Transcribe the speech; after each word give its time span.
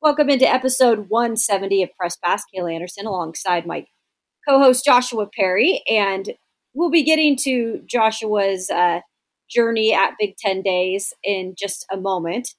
Welcome 0.00 0.30
into 0.30 0.48
episode 0.48 1.08
170 1.08 1.82
of 1.82 1.90
Press 1.96 2.14
Pass. 2.14 2.44
Kayla 2.54 2.72
Anderson 2.72 3.04
alongside 3.04 3.66
my 3.66 3.84
co-host 4.48 4.84
Joshua 4.84 5.26
Perry, 5.26 5.82
and 5.90 6.30
we'll 6.72 6.88
be 6.88 7.02
getting 7.02 7.36
to 7.38 7.82
Joshua's 7.84 8.70
uh, 8.70 9.00
journey 9.50 9.92
at 9.92 10.14
Big 10.16 10.36
Ten 10.36 10.62
Days 10.62 11.12
in 11.24 11.56
just 11.58 11.84
a 11.90 11.96
moment. 11.96 12.54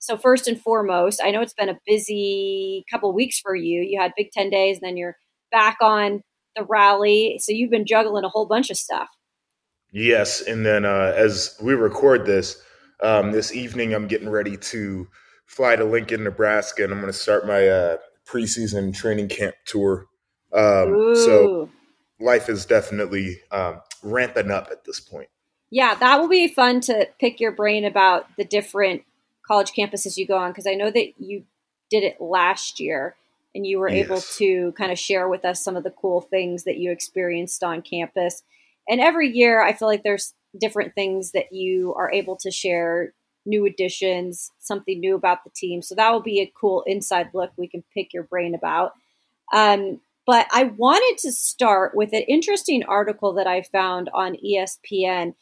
So 0.00 0.16
first 0.16 0.48
and 0.48 0.60
foremost, 0.60 1.20
I 1.22 1.30
know 1.30 1.40
it's 1.40 1.54
been 1.54 1.68
a 1.68 1.78
busy 1.86 2.84
couple 2.90 3.14
weeks 3.14 3.38
for 3.38 3.54
you. 3.54 3.82
You 3.82 4.00
had 4.00 4.10
Big 4.16 4.32
Ten 4.32 4.50
Days, 4.50 4.78
and 4.78 4.88
then 4.88 4.96
you're 4.96 5.16
back 5.52 5.76
on 5.80 6.22
the 6.56 6.64
rally. 6.64 7.38
So 7.40 7.52
you've 7.52 7.70
been 7.70 7.86
juggling 7.86 8.24
a 8.24 8.28
whole 8.28 8.46
bunch 8.46 8.68
of 8.68 8.76
stuff. 8.76 9.06
Yes, 9.92 10.40
and 10.40 10.66
then 10.66 10.84
uh, 10.84 11.12
as 11.16 11.56
we 11.62 11.74
record 11.74 12.26
this 12.26 12.60
um, 13.00 13.30
this 13.30 13.54
evening, 13.54 13.94
I'm 13.94 14.08
getting 14.08 14.28
ready 14.28 14.56
to 14.56 15.06
fly 15.50 15.74
to 15.74 15.84
Lincoln, 15.84 16.22
Nebraska, 16.22 16.84
and 16.84 16.92
I'm 16.92 17.00
going 17.00 17.12
to 17.12 17.18
start 17.18 17.44
my 17.44 17.66
uh, 17.66 17.96
preseason 18.24 18.94
training 18.94 19.28
camp 19.28 19.56
tour. 19.66 20.06
Um, 20.52 21.16
so 21.16 21.68
life 22.20 22.48
is 22.48 22.64
definitely 22.64 23.40
um, 23.50 23.80
ramping 24.04 24.52
up 24.52 24.68
at 24.70 24.84
this 24.84 25.00
point. 25.00 25.28
Yeah, 25.68 25.96
that 25.96 26.20
will 26.20 26.28
be 26.28 26.46
fun 26.46 26.80
to 26.82 27.08
pick 27.18 27.40
your 27.40 27.50
brain 27.50 27.84
about 27.84 28.26
the 28.36 28.44
different 28.44 29.02
college 29.44 29.72
campuses 29.72 30.16
you 30.16 30.24
go 30.24 30.36
on 30.36 30.52
because 30.52 30.68
I 30.68 30.74
know 30.74 30.90
that 30.90 31.14
you 31.18 31.44
did 31.90 32.04
it 32.04 32.20
last 32.20 32.78
year 32.78 33.16
and 33.52 33.66
you 33.66 33.80
were 33.80 33.90
yes. 33.90 34.04
able 34.04 34.20
to 34.20 34.72
kind 34.78 34.92
of 34.92 34.98
share 35.00 35.28
with 35.28 35.44
us 35.44 35.64
some 35.64 35.76
of 35.76 35.82
the 35.82 35.90
cool 35.90 36.20
things 36.20 36.62
that 36.62 36.76
you 36.76 36.92
experienced 36.92 37.64
on 37.64 37.82
campus. 37.82 38.44
And 38.88 39.00
every 39.00 39.28
year, 39.28 39.60
I 39.60 39.72
feel 39.72 39.88
like 39.88 40.04
there's 40.04 40.32
different 40.58 40.94
things 40.94 41.32
that 41.32 41.52
you 41.52 41.92
are 41.94 42.10
able 42.12 42.36
to 42.36 42.52
share 42.52 43.14
new 43.50 43.66
additions, 43.66 44.50
something 44.58 44.98
new 44.98 45.14
about 45.14 45.44
the 45.44 45.50
team. 45.50 45.82
So 45.82 45.94
that 45.94 46.10
will 46.10 46.22
be 46.22 46.40
a 46.40 46.52
cool 46.58 46.82
inside 46.86 47.30
look 47.34 47.50
we 47.56 47.68
can 47.68 47.84
pick 47.92 48.14
your 48.14 48.22
brain 48.22 48.54
about. 48.54 48.94
Um, 49.52 50.00
but 50.26 50.46
I 50.52 50.64
wanted 50.64 51.18
to 51.22 51.32
start 51.32 51.94
with 51.94 52.12
an 52.12 52.22
interesting 52.22 52.84
article 52.84 53.32
that 53.34 53.46
I 53.46 53.62
found 53.62 54.08
on 54.14 54.36
ESPN. 54.36 55.34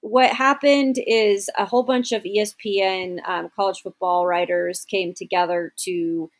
What 0.00 0.30
happened 0.30 0.98
is 1.06 1.48
a 1.56 1.64
whole 1.64 1.82
bunch 1.82 2.12
of 2.12 2.24
ESPN 2.24 3.26
um, 3.26 3.50
college 3.56 3.80
football 3.80 4.26
writers 4.26 4.84
came 4.84 5.14
together 5.14 5.72
to 5.78 6.30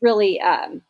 really 0.00 0.40
um, 0.40 0.82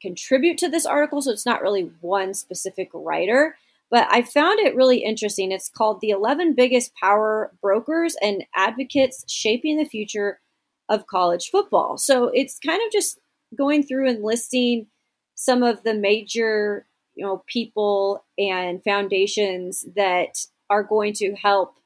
contribute 0.00 0.58
to 0.58 0.68
this 0.68 0.86
article. 0.86 1.22
So 1.22 1.32
it's 1.32 1.46
not 1.46 1.62
really 1.62 1.90
one 2.00 2.34
specific 2.34 2.90
writer 2.94 3.56
but 3.90 4.06
I 4.10 4.22
found 4.22 4.60
it 4.60 4.76
really 4.76 4.98
interesting. 4.98 5.52
It's 5.52 5.70
called 5.70 6.00
The 6.00 6.10
11 6.10 6.54
Biggest 6.54 6.94
Power 6.94 7.52
Brokers 7.62 8.16
and 8.20 8.44
Advocates 8.54 9.24
Shaping 9.28 9.78
the 9.78 9.84
Future 9.84 10.40
of 10.88 11.06
College 11.06 11.48
Football. 11.50 11.98
So 11.98 12.30
it's 12.34 12.58
kind 12.58 12.80
of 12.84 12.92
just 12.92 13.18
going 13.56 13.82
through 13.82 14.08
and 14.08 14.22
listing 14.22 14.86
some 15.34 15.62
of 15.62 15.82
the 15.84 15.94
major, 15.94 16.86
you 17.14 17.24
know, 17.24 17.42
people 17.46 18.24
and 18.36 18.82
foundations 18.82 19.84
that 19.96 20.46
are 20.68 20.82
going 20.82 21.12
to 21.14 21.34
help 21.34 21.76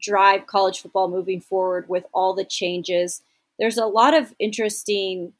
drive 0.00 0.46
college 0.46 0.80
football 0.80 1.08
moving 1.08 1.40
forward 1.40 1.88
with 1.88 2.04
all 2.12 2.34
the 2.34 2.44
changes. 2.44 3.22
There's 3.58 3.78
a 3.78 3.86
lot 3.86 4.14
of 4.14 4.34
interesting 4.38 5.34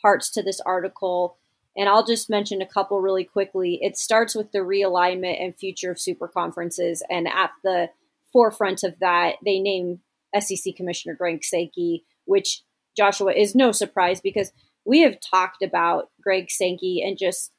parts 0.00 0.30
to 0.30 0.42
this 0.42 0.60
article 0.60 1.37
and 1.78 1.88
I'll 1.88 2.04
just 2.04 2.28
mention 2.28 2.60
a 2.60 2.66
couple 2.66 3.00
really 3.00 3.22
quickly. 3.22 3.78
It 3.80 3.96
starts 3.96 4.34
with 4.34 4.50
the 4.50 4.58
realignment 4.58 5.40
and 5.40 5.56
future 5.56 5.92
of 5.92 6.00
super 6.00 6.26
conferences. 6.26 7.04
And 7.08 7.28
at 7.28 7.52
the 7.62 7.90
forefront 8.32 8.82
of 8.82 8.98
that, 8.98 9.36
they 9.44 9.60
name 9.60 10.00
SEC 10.38 10.74
Commissioner 10.74 11.14
Greg 11.14 11.44
Sankey, 11.44 12.04
which 12.24 12.62
Joshua 12.96 13.32
is 13.32 13.54
no 13.54 13.70
surprise 13.70 14.20
because 14.20 14.52
we 14.84 15.02
have 15.02 15.20
talked 15.20 15.62
about 15.62 16.10
Greg 16.20 16.50
Sankey 16.50 17.00
and 17.00 17.16
just 17.16 17.52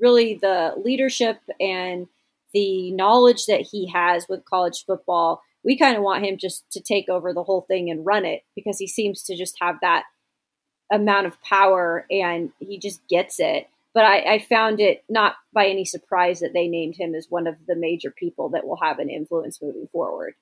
really 0.00 0.38
the 0.40 0.72
leadership 0.82 1.40
and 1.60 2.06
the 2.54 2.90
knowledge 2.92 3.44
that 3.44 3.68
he 3.72 3.88
has 3.88 4.24
with 4.26 4.46
college 4.46 4.84
football. 4.86 5.42
We 5.62 5.76
kind 5.76 5.98
of 5.98 6.02
want 6.02 6.24
him 6.24 6.38
just 6.38 6.64
to 6.70 6.80
take 6.80 7.10
over 7.10 7.34
the 7.34 7.42
whole 7.42 7.60
thing 7.60 7.90
and 7.90 8.06
run 8.06 8.24
it 8.24 8.42
because 8.54 8.78
he 8.78 8.86
seems 8.86 9.22
to 9.24 9.36
just 9.36 9.56
have 9.60 9.76
that 9.82 10.04
amount 10.90 11.26
of 11.26 11.40
power 11.42 12.06
and 12.10 12.50
he 12.60 12.78
just 12.78 13.06
gets 13.08 13.40
it. 13.40 13.68
But 13.94 14.04
I, 14.04 14.34
I, 14.34 14.38
found 14.40 14.78
it 14.78 15.02
not 15.08 15.36
by 15.54 15.68
any 15.68 15.86
surprise 15.86 16.40
that 16.40 16.52
they 16.52 16.68
named 16.68 16.96
him 16.96 17.14
as 17.14 17.28
one 17.30 17.46
of 17.46 17.54
the 17.66 17.74
major 17.74 18.10
people 18.10 18.50
that 18.50 18.66
will 18.66 18.78
have 18.82 18.98
an 18.98 19.08
influence 19.08 19.62
moving 19.62 19.88
forward. 19.90 20.34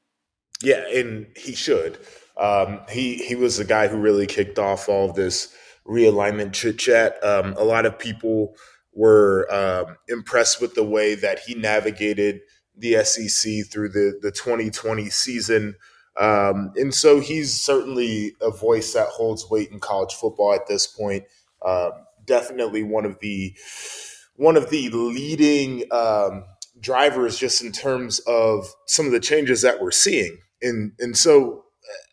Yeah, 0.60 0.84
and 0.88 1.26
he 1.36 1.54
should. 1.54 1.98
Um, 2.36 2.80
he 2.90 3.14
he 3.16 3.36
was 3.36 3.56
the 3.58 3.64
guy 3.64 3.86
who 3.86 3.96
really 3.96 4.26
kicked 4.26 4.58
off 4.58 4.88
all 4.88 5.08
of 5.08 5.14
this 5.14 5.54
realignment 5.86 6.52
chit 6.52 6.78
chat. 6.78 7.22
Um, 7.22 7.54
a 7.56 7.62
lot 7.62 7.86
of 7.86 7.98
people 7.98 8.56
were 8.92 9.46
um, 9.52 9.96
impressed 10.08 10.60
with 10.60 10.74
the 10.74 10.84
way 10.84 11.14
that 11.14 11.40
he 11.40 11.54
navigated 11.54 12.40
the 12.76 13.04
SEC 13.04 13.66
through 13.70 13.90
the 13.90 14.18
the 14.20 14.32
2020 14.32 15.10
season. 15.10 15.76
Um, 16.16 16.72
and 16.76 16.94
so 16.94 17.20
he's 17.20 17.52
certainly 17.60 18.34
a 18.40 18.50
voice 18.50 18.92
that 18.92 19.08
holds 19.08 19.50
weight 19.50 19.70
in 19.70 19.80
college 19.80 20.14
football 20.14 20.54
at 20.54 20.66
this 20.66 20.86
point. 20.86 21.24
Uh, 21.64 21.90
definitely 22.24 22.82
one 22.82 23.04
of 23.04 23.18
the 23.20 23.54
one 24.36 24.56
of 24.56 24.70
the 24.70 24.90
leading 24.90 25.84
um, 25.92 26.44
drivers, 26.80 27.38
just 27.38 27.62
in 27.62 27.72
terms 27.72 28.20
of 28.20 28.66
some 28.86 29.06
of 29.06 29.12
the 29.12 29.20
changes 29.20 29.62
that 29.62 29.80
we're 29.80 29.90
seeing. 29.90 30.38
And 30.62 30.92
and 30.98 31.16
so 31.16 31.64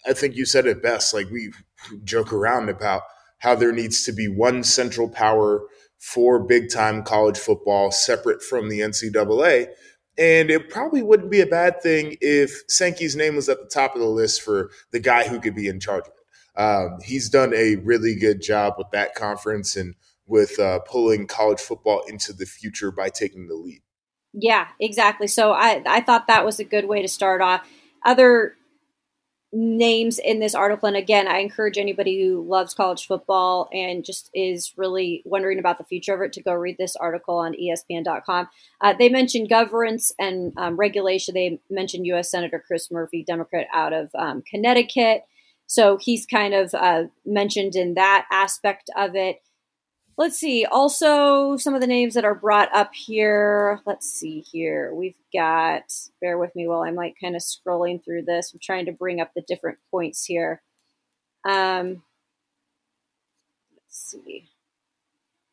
I 0.06 0.14
think 0.14 0.36
you 0.36 0.46
said 0.46 0.66
it 0.66 0.82
best. 0.82 1.14
Like 1.14 1.30
we 1.30 1.52
joke 2.04 2.34
around 2.34 2.70
about 2.70 3.04
how 3.40 3.56
there 3.56 3.72
needs 3.72 4.04
to 4.04 4.12
be 4.12 4.28
one 4.28 4.64
central 4.64 5.10
power 5.10 5.64
for 6.00 6.40
big 6.40 6.70
time 6.70 7.04
college 7.04 7.38
football, 7.38 7.92
separate 7.92 8.42
from 8.42 8.70
the 8.70 8.80
NCAA. 8.80 9.68
And 10.18 10.52
it 10.52 10.70
probably 10.70 11.02
wouldn't 11.02 11.32
be 11.32 11.42
a 11.42 11.46
bad 11.46 11.82
thing 11.82 12.18
if 12.22 12.64
Sankey's 12.68 13.16
name 13.16 13.36
was 13.36 13.50
at 13.50 13.60
the 13.60 13.70
top 13.70 13.96
of 13.96 14.02
the 14.02 14.08
list 14.08 14.42
for 14.42 14.70
the 14.92 15.00
guy 15.00 15.28
who 15.28 15.40
could 15.40 15.56
be 15.56 15.68
in 15.68 15.80
charge 15.80 16.04
of 16.04 16.14
it. 16.14 16.60
Um, 16.62 17.00
he's 17.04 17.30
done 17.30 17.54
a 17.54 17.78
really 17.78 18.16
good 18.16 18.42
job 18.42 18.76
with 18.78 18.88
that 18.92 19.16
conference 19.16 19.76
and 19.76 19.96
with 20.28 20.60
uh, 20.60 20.80
pulling 20.80 21.28
college 21.28 21.60
football 21.60 22.04
into 22.08 22.34
the 22.34 22.46
future 22.46 22.92
by 22.92 23.10
taking 23.10 23.48
the 23.48 23.56
lead. 23.56 23.82
Yeah, 24.34 24.68
exactly. 24.80 25.28
So 25.28 25.52
I, 25.52 25.82
I 25.86 26.02
thought 26.02 26.28
that 26.28 26.46
was 26.46 26.60
a 26.60 26.64
good 26.64 26.86
way 26.86 27.02
to 27.02 27.08
start 27.08 27.42
off. 27.42 27.68
Other 28.06 28.56
names 29.54 30.18
in 30.18 30.40
this 30.40 30.56
article. 30.56 30.88
And 30.88 30.96
again, 30.96 31.28
I 31.28 31.40
encourage 31.40 31.78
anybody 31.78 32.24
who 32.24 32.42
loves 32.48 32.74
college 32.74 33.06
football 33.06 33.70
and 33.74 34.06
just 34.06 34.30
is 34.34 34.74
really 34.78 35.22
wondering 35.26 35.60
about 35.60 35.78
the 35.78 35.84
future 35.84 36.14
of 36.14 36.22
it 36.22 36.34
to 36.34 36.42
go 36.42 36.54
read 36.54 36.78
this 36.78 36.96
article 36.96 37.38
on 37.38 37.54
ESPN.com. 37.54 38.48
Uh, 38.80 38.94
they 38.98 39.10
mentioned 39.10 39.50
governance 39.50 40.14
and 40.18 40.54
um, 40.58 40.78
regulation. 40.78 41.34
They 41.34 41.60
mentioned 41.70 42.06
U.S. 42.08 42.32
Senator 42.32 42.64
Chris 42.66 42.90
Murphy, 42.90 43.24
Democrat 43.26 43.68
out 43.74 43.92
of 43.92 44.10
um, 44.16 44.42
Connecticut. 44.50 45.24
So 45.68 45.98
he's 45.98 46.26
kind 46.26 46.54
of 46.54 46.74
uh, 46.74 47.04
mentioned 47.26 47.76
in 47.76 47.96
that 47.96 48.28
aspect 48.32 48.90
of 48.98 49.16
it. 49.16 49.42
Let's 50.18 50.38
see. 50.38 50.66
Also, 50.66 51.58
some 51.58 51.74
of 51.74 51.82
the 51.82 51.88
names 51.88 52.14
that 52.14 52.26
are 52.26 52.36
brought 52.36 52.74
up 52.76 52.94
here. 52.94 53.80
Let's 53.86 54.10
see 54.12 54.42
here. 54.42 54.94
We've 54.94 55.16
got, 55.34 55.84
bear 56.20 56.38
with 56.38 56.56
me 56.56 56.68
while 56.68 56.84
I'm 56.84 56.96
like 56.96 57.16
kind 57.20 57.36
of 57.36 57.42
scrolling 57.42 58.04
through 58.04 58.24
this. 58.24 58.54
I'm 58.54 58.60
trying 58.62 58.86
to 58.86 58.92
bring 58.92 59.20
up 59.20 59.32
the 59.34 59.42
different 59.42 59.80
points 59.90 60.26
here. 60.26 60.62
Um, 61.48 62.04
let's 63.74 64.12
see. 64.12 64.50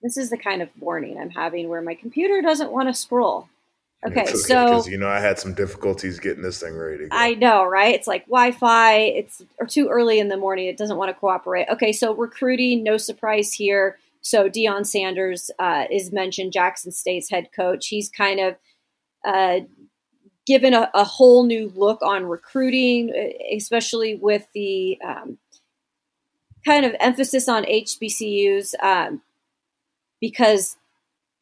This 0.02 0.16
is 0.16 0.30
the 0.30 0.38
kind 0.38 0.62
of 0.62 0.68
warning 0.78 1.18
I'm 1.18 1.30
having 1.30 1.68
where 1.68 1.82
my 1.82 1.94
computer 1.94 2.40
doesn't 2.42 2.70
want 2.70 2.88
to 2.88 2.94
scroll. 2.94 3.48
Okay, 4.06 4.22
okay 4.22 4.34
so 4.34 4.86
you 4.86 4.96
know 4.96 5.08
I 5.08 5.18
had 5.18 5.40
some 5.40 5.54
difficulties 5.54 6.20
getting 6.20 6.42
this 6.42 6.60
thing 6.60 6.76
ready. 6.76 7.08
I 7.10 7.34
know, 7.34 7.64
right? 7.64 7.96
It's 7.96 8.06
like 8.06 8.26
Wi-Fi. 8.26 8.94
It's 8.94 9.42
or 9.58 9.66
too 9.66 9.88
early 9.88 10.20
in 10.20 10.28
the 10.28 10.36
morning. 10.36 10.66
It 10.66 10.76
doesn't 10.76 10.96
want 10.96 11.08
to 11.08 11.14
cooperate. 11.14 11.66
Okay, 11.68 11.92
so 11.92 12.14
recruiting, 12.14 12.84
no 12.84 12.96
surprise 12.96 13.52
here. 13.52 13.98
So 14.20 14.48
Deion 14.48 14.86
Sanders 14.86 15.50
uh, 15.58 15.84
is 15.90 16.12
mentioned, 16.12 16.52
Jackson 16.52 16.92
State's 16.92 17.30
head 17.30 17.48
coach. 17.54 17.88
He's 17.88 18.08
kind 18.08 18.40
of 18.40 18.56
uh, 19.24 19.60
given 20.46 20.74
a, 20.74 20.90
a, 20.94 21.04
whole 21.04 21.44
new 21.44 21.72
look 21.74 22.00
on 22.02 22.24
recruiting, 22.24 23.12
especially 23.54 24.14
with 24.14 24.46
the 24.54 24.98
um, 25.06 25.38
kind 26.64 26.86
of 26.86 26.94
emphasis 27.00 27.48
on 27.48 27.64
HBCUs, 27.64 28.74
um, 28.82 29.22
because 30.20 30.76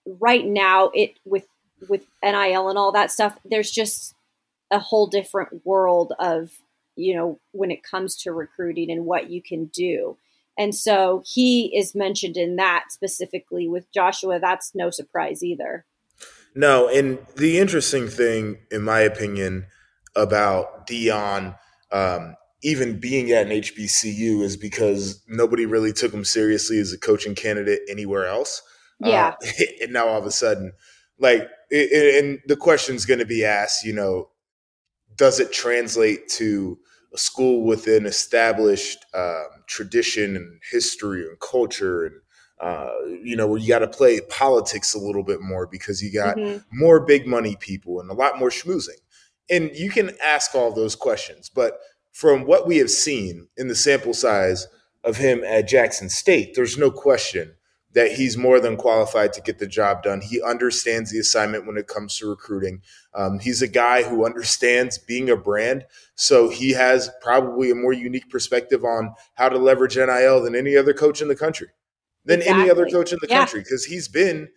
right 0.06 0.44
now 0.44 0.90
it 0.94 1.19
with 1.25 1.46
with 1.88 2.02
NIL 2.23 2.69
and 2.69 2.78
all 2.78 2.93
that 2.93 3.11
stuff, 3.11 3.38
there's 3.44 3.70
just 3.70 4.14
a 4.70 4.78
whole 4.78 5.06
different 5.06 5.64
world 5.64 6.12
of 6.19 6.50
you 6.96 7.14
know 7.14 7.38
when 7.52 7.70
it 7.70 7.82
comes 7.82 8.17
to 8.17 8.32
recruiting 8.32 8.90
and 8.90 9.05
what 9.05 9.31
you 9.31 9.43
can 9.43 9.67
do. 9.67 10.17
And 10.58 10.74
so 10.74 11.22
he 11.26 11.76
is 11.76 11.94
mentioned 11.94 12.36
in 12.36 12.56
that 12.56 12.84
specifically 12.90 13.68
with 13.68 13.92
Joshua. 13.92 14.38
That's 14.40 14.72
no 14.74 14.90
surprise 14.90 15.42
either. 15.42 15.84
No, 16.54 16.88
and 16.88 17.18
the 17.36 17.58
interesting 17.58 18.08
thing, 18.08 18.58
in 18.70 18.82
my 18.82 19.00
opinion, 19.00 19.66
about 20.14 20.86
Deion 20.86 21.58
um, 21.92 22.34
even 22.62 22.98
being 22.98 23.30
at 23.30 23.46
an 23.46 23.52
HBCU 23.52 24.42
is 24.42 24.56
because 24.56 25.22
nobody 25.28 25.66
really 25.66 25.92
took 25.92 26.12
him 26.12 26.24
seriously 26.24 26.78
as 26.78 26.92
a 26.92 26.98
coaching 26.98 27.34
candidate 27.34 27.80
anywhere 27.88 28.26
else. 28.26 28.62
Yeah. 28.98 29.34
Uh, 29.42 29.46
and 29.82 29.92
now 29.92 30.08
all 30.08 30.18
of 30.18 30.26
a 30.26 30.30
sudden, 30.30 30.72
like, 31.18 31.48
it, 31.70 32.24
and 32.24 32.38
the 32.46 32.56
question's 32.56 33.04
going 33.04 33.20
to 33.20 33.26
be 33.26 33.44
asked, 33.44 33.84
you 33.84 33.92
know, 33.92 34.30
does 35.16 35.40
it 35.40 35.52
translate 35.52 36.28
to 36.28 36.78
a 37.14 37.18
school 37.18 37.64
with 37.64 37.86
an 37.86 38.06
established 38.06 39.04
um, 39.14 39.46
tradition 39.66 40.36
and 40.36 40.60
history 40.70 41.26
and 41.26 41.38
culture 41.40 42.06
and 42.06 42.16
uh, 42.58 42.90
you 43.22 43.36
know, 43.36 43.46
where 43.46 43.58
you 43.58 43.68
got 43.68 43.80
to 43.80 43.88
play 43.88 44.18
politics 44.30 44.94
a 44.94 44.98
little 44.98 45.22
bit 45.22 45.42
more 45.42 45.66
because 45.66 46.02
you 46.02 46.10
got 46.10 46.36
mm-hmm. 46.36 46.58
more 46.72 47.00
big 47.00 47.26
money 47.26 47.54
people 47.60 48.00
and 48.00 48.10
a 48.10 48.14
lot 48.14 48.38
more 48.38 48.48
schmoozing. 48.48 48.98
And 49.50 49.70
you 49.74 49.90
can 49.90 50.12
ask 50.24 50.54
all 50.54 50.72
those 50.72 50.96
questions, 50.96 51.50
but 51.50 51.78
from 52.12 52.46
what 52.46 52.66
we 52.66 52.78
have 52.78 52.90
seen 52.90 53.48
in 53.58 53.68
the 53.68 53.74
sample 53.74 54.14
size 54.14 54.66
of 55.04 55.18
him 55.18 55.44
at 55.44 55.68
Jackson 55.68 56.08
State, 56.08 56.54
there's 56.54 56.78
no 56.78 56.90
question 56.90 57.54
that 57.96 58.12
he's 58.12 58.37
more 58.37 58.60
than 58.60 58.76
qualified 58.76 59.32
to 59.32 59.40
get 59.40 59.58
the 59.58 59.66
job 59.66 60.02
done. 60.02 60.20
He 60.20 60.43
understands 60.43 61.10
the 61.10 61.19
assignment 61.19 61.66
when 61.66 61.78
it 61.78 61.87
comes 61.87 62.19
to 62.19 62.28
recruiting. 62.28 62.82
Um, 63.14 63.38
he's 63.38 63.62
a 63.62 63.69
guy 63.69 64.02
who 64.02 64.26
understands 64.26 64.98
being 64.98 65.31
a 65.31 65.37
brand, 65.37 65.87
so 66.14 66.50
he 66.50 66.72
has 66.72 67.08
probably 67.22 67.70
a 67.70 67.75
more 67.75 67.94
unique 67.94 68.28
perspective 68.28 68.84
on 68.84 69.14
how 69.37 69.48
to 69.48 69.56
leverage 69.56 69.96
NIL 69.96 70.43
than 70.43 70.54
any 70.54 70.76
other 70.76 70.93
coach 70.93 71.22
in 71.22 71.28
the 71.28 71.34
country, 71.34 71.69
than 72.26 72.40
exactly. 72.40 72.60
any 72.60 72.70
other 72.70 72.84
coach 72.84 73.14
in 73.14 73.19
the 73.22 73.28
yeah. 73.31 73.38
country, 73.38 73.60
because 73.60 73.87
he's 73.87 74.08
been 74.08 74.50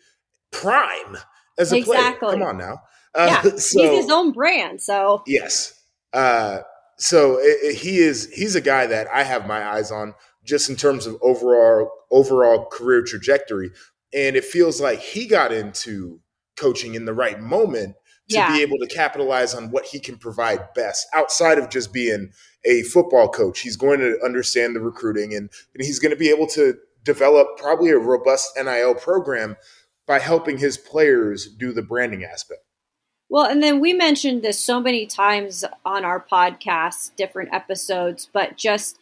prime 0.51 1.17
as 1.57 1.71
a 1.71 1.77
exactly. 1.77 2.27
player. 2.27 2.33
Come 2.33 2.43
on 2.43 2.57
now. 2.57 2.81
Uh, 3.15 3.41
yeah, 3.45 3.51
so, 3.55 3.81
he's 3.81 4.01
his 4.01 4.11
own 4.11 4.33
brand. 4.33 4.81
So 4.81 5.23
yes, 5.25 5.81
uh, 6.11 6.59
so 6.97 7.37
it, 7.37 7.57
it, 7.63 7.75
he 7.77 7.99
is 7.99 8.29
he's 8.33 8.55
a 8.55 8.61
guy 8.61 8.85
that 8.87 9.07
I 9.07 9.23
have 9.23 9.47
my 9.47 9.65
eyes 9.65 9.91
on 9.91 10.13
just 10.49 10.69
in 10.69 10.75
terms 10.75 11.05
of 11.05 11.15
overall 11.21 11.91
overall 12.11 12.65
career 12.65 13.03
trajectory. 13.03 13.71
And 14.13 14.35
it 14.35 14.43
feels 14.43 14.81
like 14.81 14.99
he 14.99 15.27
got 15.27 15.53
into 15.53 16.19
coaching 16.57 16.95
in 16.95 17.05
the 17.05 17.13
right 17.13 17.39
moment 17.39 17.95
to 18.29 18.35
yeah. 18.35 18.51
be 18.51 18.61
able 18.61 18.77
to 18.79 18.87
capitalize 18.87 19.53
on 19.53 19.71
what 19.71 19.85
he 19.85 19.99
can 19.99 20.17
provide 20.17 20.73
best 20.73 21.07
outside 21.13 21.57
of 21.57 21.69
just 21.69 21.93
being 21.93 22.31
a 22.65 22.81
football 22.83 23.29
coach. 23.29 23.59
He's 23.59 23.77
going 23.77 23.99
to 23.99 24.19
understand 24.23 24.75
the 24.75 24.81
recruiting 24.81 25.33
and, 25.33 25.49
and 25.73 25.85
he's 25.85 25.99
going 25.99 26.11
to 26.11 26.17
be 26.17 26.29
able 26.29 26.47
to 26.47 26.75
develop 27.03 27.57
probably 27.57 27.91
a 27.91 27.97
robust 27.97 28.51
NIL 28.57 28.95
program 28.95 29.55
by 30.07 30.19
helping 30.19 30.57
his 30.57 30.77
players 30.77 31.47
do 31.47 31.71
the 31.71 31.81
branding 31.81 32.23
aspect. 32.23 32.61
Well, 33.29 33.45
and 33.45 33.61
then 33.61 33.79
we 33.79 33.93
mentioned 33.93 34.41
this 34.41 34.59
so 34.59 34.81
many 34.81 35.05
times 35.05 35.63
on 35.85 36.03
our 36.03 36.19
podcast, 36.19 37.15
different 37.15 37.53
episodes, 37.53 38.27
but 38.31 38.57
just, 38.57 38.97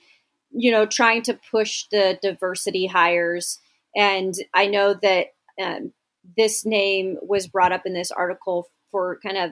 you 0.51 0.71
know, 0.71 0.85
trying 0.85 1.21
to 1.23 1.39
push 1.51 1.85
the 1.91 2.17
diversity 2.21 2.87
hires. 2.87 3.59
And 3.95 4.35
I 4.53 4.67
know 4.67 4.93
that 4.93 5.27
um, 5.61 5.93
this 6.37 6.65
name 6.65 7.17
was 7.21 7.47
brought 7.47 7.71
up 7.71 7.85
in 7.85 7.93
this 7.93 8.11
article 8.11 8.69
for 8.91 9.19
kind 9.21 9.37
of 9.37 9.51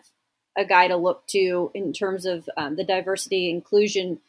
a 0.57 0.65
guy 0.65 0.88
to 0.88 0.95
look 0.95 1.27
to 1.27 1.71
in 1.74 1.92
terms 1.94 2.25
of 2.25 2.47
um, 2.57 2.75
the 2.75 2.83
diversity 2.83 3.50
inclusion 3.50 4.19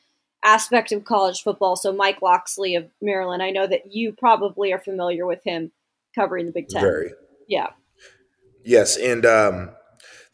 aspect 0.45 0.93
of 0.93 1.05
college 1.05 1.43
football. 1.43 1.77
So, 1.77 1.93
Mike 1.93 2.23
Locksley 2.23 2.75
of 2.75 2.89
Maryland, 3.01 3.43
I 3.43 3.51
know 3.51 3.67
that 3.67 3.93
you 3.93 4.13
probably 4.13 4.73
are 4.73 4.79
familiar 4.79 5.27
with 5.27 5.43
him 5.45 5.73
covering 6.15 6.47
the 6.47 6.53
Big 6.53 6.69
Ten. 6.69 6.83
Very. 6.83 7.13
Yeah. 7.49 7.69
Yes. 8.65 8.97
And, 8.97 9.25
um, 9.25 9.71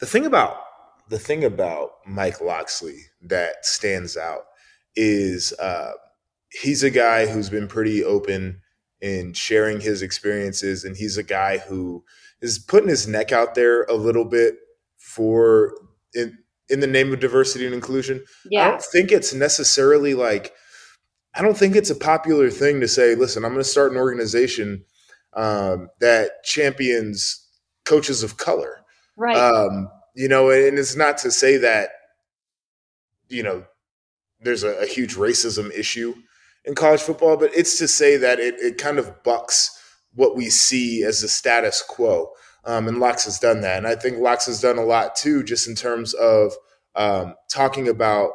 the 0.03 0.07
thing 0.07 0.27
about 0.27 0.57
the 1.11 1.19
thing 1.19 1.45
about 1.45 1.93
Mike 2.05 2.41
Locksley 2.41 3.03
that 3.23 3.65
stands 3.65 4.17
out 4.17 4.47
is 4.97 5.53
uh, 5.61 5.93
he's 6.61 6.83
a 6.83 6.91
guy 6.91 7.27
who's 7.27 7.51
been 7.51 7.69
pretty 7.69 8.05
open 8.05 8.61
in 9.01 9.33
sharing 9.33 9.81
his 9.81 10.03
experiences, 10.03 10.85
and 10.85 10.97
he's 10.97 11.17
a 11.17 11.23
guy 11.23 11.59
who 11.59 12.05
is 12.41 12.59
putting 12.59 12.89
his 12.89 13.09
neck 13.09 13.33
out 13.33 13.55
there 13.55 13.85
a 13.85 13.95
little 13.95 14.25
bit 14.25 14.57
for 14.99 15.75
in 16.15 16.39
in 16.69 16.81
the 16.81 16.87
name 16.87 17.13
of 17.13 17.21
diversity 17.21 17.67
and 17.67 17.75
inclusion. 17.75 18.25
Yeah. 18.51 18.67
I 18.67 18.71
don't 18.71 18.83
think 18.83 19.13
it's 19.13 19.35
necessarily 19.35 20.15
like 20.15 20.53
I 21.35 21.43
don't 21.43 21.57
think 21.57 21.77
it's 21.77 21.91
a 21.91 21.95
popular 21.95 22.51
thing 22.51 22.81
to 22.81 22.89
say, 22.89 23.15
listen, 23.15 23.45
I'm 23.45 23.53
going 23.53 23.65
to 23.65 23.69
start 23.69 23.93
an 23.93 23.99
organization 23.99 24.85
um, 25.35 25.89
that 26.01 26.45
champions 26.45 27.47
coaches 27.85 28.23
of 28.23 28.37
color. 28.37 28.83
Right. 29.17 29.37
Um, 29.37 29.89
you 30.15 30.29
know, 30.29 30.51
and 30.51 30.79
it's 30.79 30.95
not 30.95 31.19
to 31.19 31.31
say 31.31 31.57
that, 31.57 31.91
you 33.29 33.43
know, 33.43 33.65
there's 34.41 34.63
a, 34.63 34.83
a, 34.83 34.87
huge 34.87 35.15
racism 35.15 35.71
issue 35.71 36.15
in 36.65 36.75
college 36.75 37.01
football, 37.01 37.37
but 37.37 37.51
it's 37.55 37.79
to 37.79 37.89
say 37.89 38.17
that 38.17 38.39
it, 38.39 38.55
it 38.61 38.79
kind 38.79 38.99
of 38.99 39.23
bucks 39.23 39.79
what 40.15 40.37
we 40.37 40.51
see 40.51 41.03
as 41.03 41.21
the 41.21 41.29
status 41.29 41.83
quo. 41.87 42.31
Um, 42.65 42.87
and 42.87 43.01
Locks 43.01 43.25
has 43.25 43.39
done 43.39 43.63
that. 43.63 43.79
And 43.79 43.87
I 43.87 43.97
think 43.97 44.19
Locks 44.19 44.47
has 44.47 44.61
done 44.61 44.79
a 44.79 44.85
lot 44.85 45.17
too, 45.17 45.43
just 45.43 45.67
in 45.67 45.75
terms 45.75 46.15
of 46.15 46.53
um, 46.95 47.35
talking 47.51 47.89
about 47.89 48.31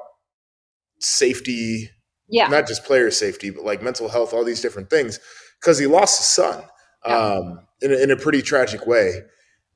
safety, 0.99 1.89
yeah. 2.27 2.47
not 2.47 2.67
just 2.67 2.83
player 2.83 3.09
safety, 3.11 3.49
but 3.49 3.63
like 3.63 3.81
mental 3.81 4.09
health, 4.09 4.33
all 4.33 4.43
these 4.43 4.61
different 4.61 4.89
things, 4.89 5.19
because 5.61 5.79
he 5.79 5.85
lost 5.85 6.19
his 6.19 6.27
son 6.27 6.63
yeah. 7.05 7.15
um, 7.15 7.59
in, 7.81 7.93
a, 7.93 7.95
in 7.95 8.11
a 8.11 8.17
pretty 8.17 8.41
tragic 8.41 8.85
way. 8.85 9.21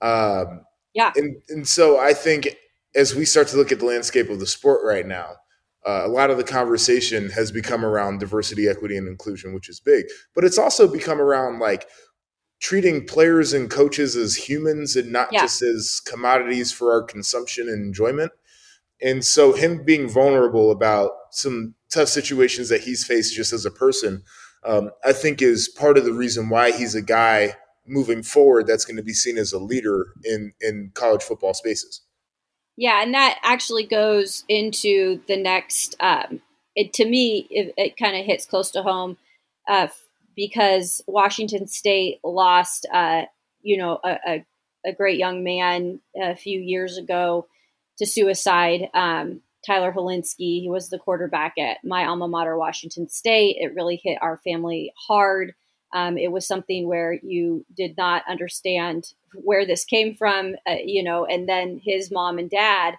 Um, 0.02 0.66
yeah. 0.94 1.14
And 1.16 1.42
and 1.48 1.68
so 1.68 2.00
I 2.00 2.14
think 2.14 2.50
as 2.96 3.16
we 3.16 3.24
start 3.24 3.48
to 3.50 3.58
look 3.58 3.72
at 3.72 3.80
the 3.80 3.86
landscape 3.86 4.30
of 4.30 4.40
the 4.40 4.48
sport 4.48 4.82
right 4.84 5.06
now, 5.06 5.36
uh, 5.86 6.04
a 6.06 6.08
lot 6.08 6.30
of 6.30 6.38
the 6.38 6.44
conversation 6.44 7.30
has 7.32 7.52
become 7.52 7.84
around 7.84 8.20
diversity, 8.20 8.68
equity, 8.68 8.98
and 8.98 9.08
inclusion, 9.08 9.54
which 9.54 9.70
is 9.70 9.80
big. 9.80 10.06
But 10.36 10.44
it's 10.44 10.58
also 10.58 10.88
become 10.88 11.20
around 11.20 11.60
like 11.60 11.88
treating 12.60 13.06
players 13.06 13.54
and 13.54 13.70
coaches 13.70 14.16
as 14.16 14.36
humans 14.36 14.96
and 14.96 15.12
not 15.12 15.30
yeah. 15.32 15.42
just 15.42 15.62
as 15.64 16.00
commodities 16.06 16.72
for 16.72 16.92
our 16.92 17.02
consumption 17.02 17.68
and 17.68 17.84
enjoyment. 17.84 18.32
And 19.02 19.26
so, 19.26 19.54
him 19.54 19.84
being 19.84 20.08
vulnerable 20.08 20.70
about 20.70 21.12
some 21.32 21.74
tough 21.92 22.10
situations 22.10 22.70
that 22.70 22.82
he's 22.82 23.04
faced 23.04 23.36
just 23.36 23.52
as 23.52 23.66
a 23.66 23.72
person, 23.72 24.24
um, 24.64 24.92
I 25.04 25.14
think 25.14 25.42
is 25.42 25.68
part 25.68 25.98
of 25.98 26.06
the 26.06 26.14
reason 26.14 26.50
why 26.50 26.72
he's 26.72 26.94
a 26.94 27.02
guy 27.02 27.56
moving 27.88 28.22
forward 28.22 28.68
that's 28.68 28.86
going 28.86 28.98
to 28.98 29.04
be 29.04 29.14
seen 29.14 29.40
as 29.40 29.52
a 29.52 29.60
leader 29.60 30.14
in 30.24 30.54
in 30.62 30.92
college 30.94 31.24
football 31.24 31.56
spaces. 31.56 32.02
Yeah, 32.78 33.02
and 33.04 33.14
that 33.14 33.40
actually 33.44 33.86
goes 33.86 34.44
into 34.48 35.22
the 35.28 35.38
next. 35.38 35.96
Um, 36.00 36.42
it 36.76 36.94
to 36.94 37.06
me, 37.06 37.48
it, 37.50 37.74
it 37.78 37.98
kind 37.98 38.16
of 38.16 38.26
hits 38.26 38.46
close 38.46 38.72
to 38.72 38.82
home 38.82 39.18
uh, 39.68 39.88
because 40.36 41.02
Washington 41.08 41.68
State 41.68 42.20
lost, 42.24 42.88
uh, 42.94 43.24
you 43.62 43.78
know, 43.78 44.00
a, 44.04 44.18
a, 44.26 44.46
a, 44.86 44.94
great 44.94 45.20
young 45.20 45.44
man 45.44 46.00
a 46.20 46.36
few 46.36 46.60
years 46.60 46.98
ago 46.98 47.48
to 47.98 48.08
suicide. 48.08 48.90
Um, 48.94 49.42
Tyler 49.66 49.92
Hilinski, 49.92 50.62
he 50.62 50.68
was 50.70 50.90
the 50.90 50.98
quarterback 50.98 51.58
at 51.60 51.78
my 51.84 52.06
alma 52.06 52.28
mater, 52.28 52.58
Washington 52.58 53.08
State. 53.10 53.58
It 53.60 53.76
really 53.76 54.02
hit 54.04 54.18
our 54.22 54.38
family 54.38 54.92
hard. 55.08 55.54
Um, 55.94 56.18
it 56.18 56.32
was 56.32 56.48
something 56.48 56.88
where 56.88 57.20
you 57.22 57.66
did 57.76 57.98
not 57.98 58.24
understand 58.30 59.14
where 59.34 59.66
this 59.66 59.86
came 59.86 60.16
from, 60.16 60.56
uh, 60.68 60.76
you 60.84 61.04
know, 61.04 61.26
and 61.26 61.48
then 61.48 61.82
his 61.84 62.12
mom 62.12 62.38
and 62.38 62.50
dad, 62.50 62.96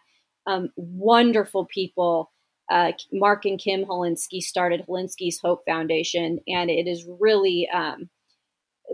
um, 0.47 0.71
wonderful 0.77 1.67
people. 1.67 2.31
Uh, 2.71 2.93
Mark 3.13 3.45
and 3.45 3.59
Kim 3.59 3.85
Hilinski 3.85 4.41
started 4.41 4.85
Hilinski's 4.87 5.41
Hope 5.41 5.65
Foundation, 5.67 6.39
and 6.47 6.71
it 6.71 6.87
has 6.87 7.07
really 7.21 7.69
um, 7.73 8.09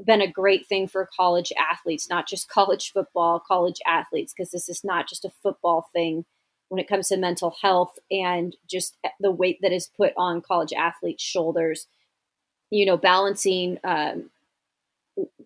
been 0.04 0.20
a 0.20 0.30
great 0.30 0.66
thing 0.66 0.88
for 0.88 1.08
college 1.16 1.52
athletes, 1.58 2.08
not 2.08 2.28
just 2.28 2.48
college 2.50 2.92
football, 2.92 3.42
college 3.46 3.80
athletes, 3.86 4.32
because 4.36 4.50
this 4.50 4.68
is 4.68 4.82
not 4.84 5.08
just 5.08 5.24
a 5.24 5.32
football 5.42 5.88
thing 5.92 6.24
when 6.68 6.80
it 6.80 6.88
comes 6.88 7.08
to 7.08 7.16
mental 7.16 7.56
health 7.62 7.98
and 8.10 8.54
just 8.68 8.98
the 9.20 9.30
weight 9.30 9.58
that 9.62 9.72
is 9.72 9.90
put 9.96 10.12
on 10.16 10.42
college 10.42 10.72
athletes' 10.72 11.22
shoulders 11.22 11.86
you 12.70 12.86
know, 12.86 12.96
balancing 12.96 13.78
um, 13.84 14.30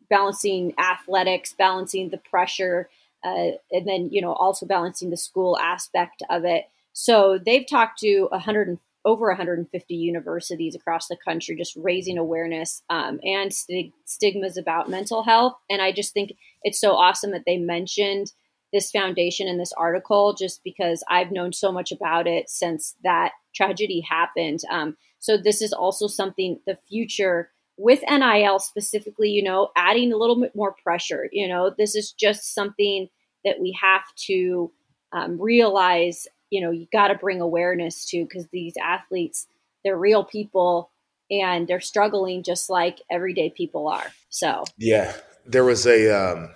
balancing 0.08 0.74
athletics, 0.78 1.54
balancing 1.56 2.10
the 2.10 2.18
pressure, 2.18 2.88
uh, 3.24 3.52
and 3.70 3.86
then 3.86 4.08
you 4.10 4.20
know 4.20 4.32
also 4.32 4.66
balancing 4.66 5.10
the 5.10 5.16
school 5.16 5.58
aspect 5.58 6.22
of 6.30 6.44
it. 6.44 6.64
So 6.92 7.38
they've 7.44 7.66
talked 7.66 8.00
to 8.00 8.26
100 8.30 8.78
over 9.04 9.26
150 9.28 9.94
universities 9.94 10.74
across 10.74 11.08
the 11.08 11.16
country, 11.16 11.56
just 11.56 11.76
raising 11.76 12.18
awareness 12.18 12.82
um, 12.88 13.18
and 13.24 13.52
st- 13.52 13.92
stigmas 14.04 14.56
about 14.56 14.88
mental 14.88 15.24
health. 15.24 15.54
And 15.68 15.82
I 15.82 15.90
just 15.90 16.12
think 16.12 16.34
it's 16.62 16.80
so 16.80 16.92
awesome 16.92 17.32
that 17.32 17.42
they 17.44 17.56
mentioned 17.56 18.32
this 18.72 18.92
foundation 18.92 19.48
in 19.48 19.58
this 19.58 19.72
article, 19.72 20.34
just 20.34 20.62
because 20.62 21.02
I've 21.08 21.32
known 21.32 21.52
so 21.52 21.72
much 21.72 21.90
about 21.90 22.26
it 22.26 22.48
since 22.48 22.94
that 23.02 23.32
tragedy 23.54 24.00
happened. 24.00 24.60
Um, 24.70 24.96
so 25.18 25.36
this 25.36 25.62
is 25.62 25.72
also 25.72 26.06
something 26.06 26.60
the 26.66 26.76
future 26.88 27.50
with 27.76 28.02
NIL 28.08 28.58
specifically, 28.58 29.30
you 29.30 29.42
know, 29.42 29.70
adding 29.76 30.12
a 30.12 30.16
little 30.16 30.40
bit 30.40 30.54
more 30.54 30.74
pressure. 30.82 31.28
You 31.32 31.48
know, 31.48 31.72
this 31.76 31.94
is 31.94 32.12
just 32.12 32.54
something 32.54 33.08
that 33.44 33.60
we 33.60 33.76
have 33.80 34.02
to 34.26 34.70
um, 35.12 35.40
realize 35.40 36.26
you 36.52 36.60
know 36.60 36.70
you 36.70 36.86
got 36.92 37.08
to 37.08 37.14
bring 37.14 37.40
awareness 37.40 38.06
to 38.06 38.22
because 38.22 38.46
these 38.48 38.74
athletes 38.82 39.46
they're 39.82 39.96
real 39.96 40.24
people 40.24 40.90
and 41.30 41.66
they're 41.66 41.80
struggling 41.80 42.42
just 42.42 42.70
like 42.70 43.00
everyday 43.10 43.50
people 43.50 43.88
are 43.88 44.12
so 44.28 44.64
yeah 44.78 45.12
there 45.46 45.64
was 45.64 45.86
a 45.86 46.10
um, 46.10 46.50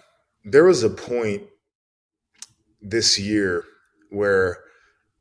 there 0.44 0.64
was 0.64 0.82
a 0.82 0.90
point 0.90 1.42
this 2.80 3.18
year 3.18 3.64
where 4.10 4.58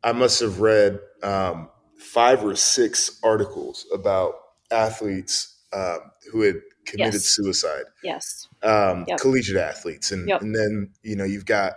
i 0.04 0.12
must 0.12 0.40
have 0.40 0.60
read 0.60 1.00
um, 1.26 1.70
five 1.98 2.44
or 2.44 2.56
six 2.56 3.20
articles 3.24 3.86
about 3.94 4.36
athletes 4.72 5.58
um, 5.74 6.00
who 6.32 6.42
had 6.42 6.56
committed 6.86 7.14
yes. 7.14 7.26
suicide 7.26 7.86
yes 8.04 8.48
um, 8.64 9.06
yep. 9.08 9.20
collegiate 9.20 9.58
athletes 9.58 10.12
and, 10.12 10.30
yep. 10.30 10.42
and 10.42 10.54
then 10.56 10.90
you 11.04 11.16
know 11.16 11.24
you've 11.24 11.46
got 11.46 11.74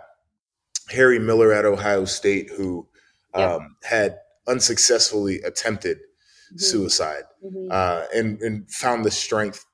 Harry 0.91 1.19
Miller 1.19 1.53
at 1.53 1.65
Ohio 1.65 2.05
State, 2.05 2.49
who 2.49 2.87
yep. 3.35 3.49
um, 3.49 3.75
had 3.83 4.17
unsuccessfully 4.47 5.41
attempted 5.41 5.97
mm-hmm. 5.97 6.57
suicide 6.57 7.23
mm-hmm. 7.43 7.67
Uh, 7.71 8.03
and, 8.13 8.41
and 8.41 8.69
found 8.71 9.05
the 9.05 9.11
strength 9.11 9.65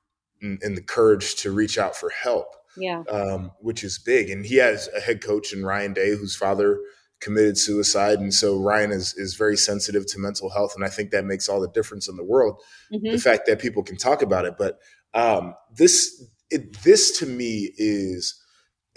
and, 0.42 0.62
and, 0.62 0.76
the 0.76 0.82
courage 0.82 1.36
to 1.36 1.50
reach 1.50 1.78
out 1.78 1.96
for 1.96 2.10
help. 2.10 2.48
Yeah. 2.76 3.02
Um, 3.10 3.52
which 3.60 3.82
is 3.82 3.98
big. 3.98 4.28
And 4.28 4.44
he 4.44 4.56
has 4.56 4.88
a 4.94 5.00
head 5.00 5.22
coach 5.22 5.54
in 5.54 5.64
Ryan 5.64 5.94
Day, 5.94 6.10
whose 6.10 6.36
father 6.36 6.78
committed 7.20 7.56
suicide. 7.58 8.18
And 8.18 8.32
so 8.32 8.58
Ryan 8.58 8.92
is, 8.92 9.14
is 9.14 9.34
very 9.34 9.56
sensitive 9.56 10.06
to 10.08 10.18
mental 10.18 10.50
health. 10.50 10.74
And 10.76 10.84
I 10.84 10.88
think 10.88 11.10
that 11.10 11.24
makes 11.24 11.48
all 11.48 11.60
the 11.60 11.70
difference 11.70 12.08
in 12.08 12.16
the 12.16 12.24
world. 12.24 12.60
Mm-hmm. 12.92 13.12
The 13.12 13.18
fact 13.18 13.46
that 13.46 13.60
people 13.60 13.82
can 13.82 13.96
talk 13.96 14.22
about 14.22 14.44
it. 14.44 14.54
But 14.58 14.78
um, 15.14 15.54
this, 15.74 16.24
it, 16.50 16.80
this 16.82 17.18
to 17.18 17.26
me 17.26 17.72
is 17.76 18.40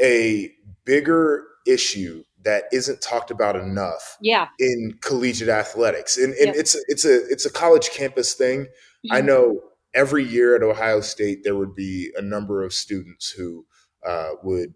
a 0.01 0.51
bigger 0.85 1.45
issue 1.65 2.23
that 2.43 2.63
isn't 2.71 3.01
talked 3.01 3.31
about 3.31 3.55
enough 3.55 4.17
yeah. 4.21 4.47
in 4.59 4.97
collegiate 5.01 5.49
athletics. 5.49 6.17
And, 6.17 6.33
and 6.35 6.47
yep. 6.47 6.55
it's 6.55 6.75
it's 6.87 7.05
a 7.05 7.25
it's 7.27 7.45
a 7.45 7.51
college 7.51 7.89
campus 7.91 8.33
thing. 8.33 8.61
Mm-hmm. 8.61 9.13
I 9.13 9.21
know 9.21 9.59
every 9.93 10.23
year 10.23 10.55
at 10.55 10.63
Ohio 10.63 11.01
State 11.01 11.39
there 11.43 11.55
would 11.55 11.75
be 11.75 12.11
a 12.15 12.21
number 12.21 12.63
of 12.63 12.73
students 12.73 13.29
who 13.29 13.65
uh, 14.07 14.31
would, 14.43 14.73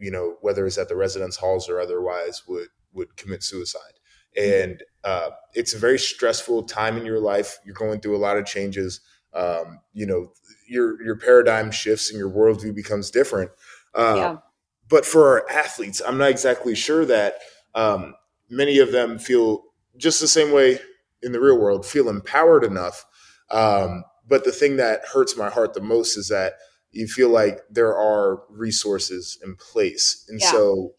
you 0.00 0.10
know, 0.10 0.36
whether 0.40 0.66
it's 0.66 0.78
at 0.78 0.88
the 0.88 0.96
residence 0.96 1.36
halls 1.36 1.68
or 1.68 1.80
otherwise, 1.80 2.42
would 2.48 2.68
would 2.92 3.16
commit 3.16 3.42
suicide. 3.42 3.80
Mm-hmm. 4.36 4.70
And 4.70 4.82
uh, 5.04 5.30
it's 5.54 5.74
a 5.74 5.78
very 5.78 5.98
stressful 5.98 6.64
time 6.64 6.96
in 6.96 7.04
your 7.06 7.20
life. 7.20 7.58
You're 7.64 7.74
going 7.74 8.00
through 8.00 8.16
a 8.16 8.18
lot 8.18 8.36
of 8.36 8.46
changes. 8.46 9.00
Um, 9.32 9.80
you 9.92 10.06
know, 10.06 10.32
your 10.68 11.02
your 11.02 11.16
paradigm 11.16 11.70
shifts 11.70 12.10
and 12.10 12.18
your 12.18 12.30
worldview 12.30 12.74
becomes 12.74 13.10
different. 13.10 13.50
Uh, 13.94 14.14
yeah 14.16 14.36
but 14.90 15.06
for 15.06 15.28
our 15.28 15.50
athletes, 15.50 16.02
I'm 16.06 16.18
not 16.18 16.30
exactly 16.30 16.74
sure 16.74 17.06
that 17.06 17.36
um, 17.74 18.14
many 18.50 18.78
of 18.78 18.92
them 18.92 19.18
feel 19.18 19.62
just 19.96 20.20
the 20.20 20.28
same 20.28 20.52
way 20.52 20.80
in 21.22 21.32
the 21.32 21.40
real 21.40 21.58
world, 21.58 21.86
feel 21.86 22.08
empowered 22.08 22.64
enough. 22.64 23.06
Um, 23.50 24.04
but 24.28 24.44
the 24.44 24.52
thing 24.52 24.76
that 24.76 25.02
hurts 25.14 25.36
my 25.36 25.48
heart 25.48 25.74
the 25.74 25.80
most 25.80 26.16
is 26.16 26.28
that 26.28 26.54
you 26.92 27.06
feel 27.06 27.28
like 27.28 27.60
there 27.70 27.96
are 27.96 28.42
resources 28.48 29.38
in 29.44 29.56
place, 29.56 30.24
and 30.28 30.40
yeah. 30.40 30.50
so 30.50 30.92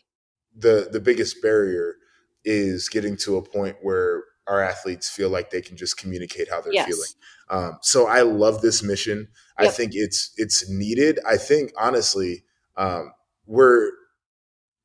the 0.56 0.90
the 0.92 1.00
biggest 1.00 1.42
barrier 1.42 1.96
is 2.44 2.90
getting 2.90 3.16
to 3.18 3.38
a 3.38 3.42
point 3.42 3.78
where 3.82 4.24
our 4.48 4.62
athletes 4.62 5.10
feel 5.10 5.30
like 5.30 5.50
they 5.50 5.62
can 5.62 5.78
just 5.78 5.98
communicate 5.98 6.50
how 6.50 6.62
they're 6.62 6.74
yes. 6.74 6.88
feeling. 6.88 7.10
Um, 7.50 7.78
so 7.82 8.08
I 8.08 8.22
love 8.22 8.62
this 8.62 8.82
mission. 8.82 9.28
Yep. 9.60 9.70
I 9.70 9.72
think 9.72 9.92
it's 9.94 10.32
it's 10.38 10.70
needed. 10.70 11.20
I 11.28 11.38
think 11.38 11.72
honestly, 11.78 12.44
um, 12.78 13.12
we're 13.46 13.92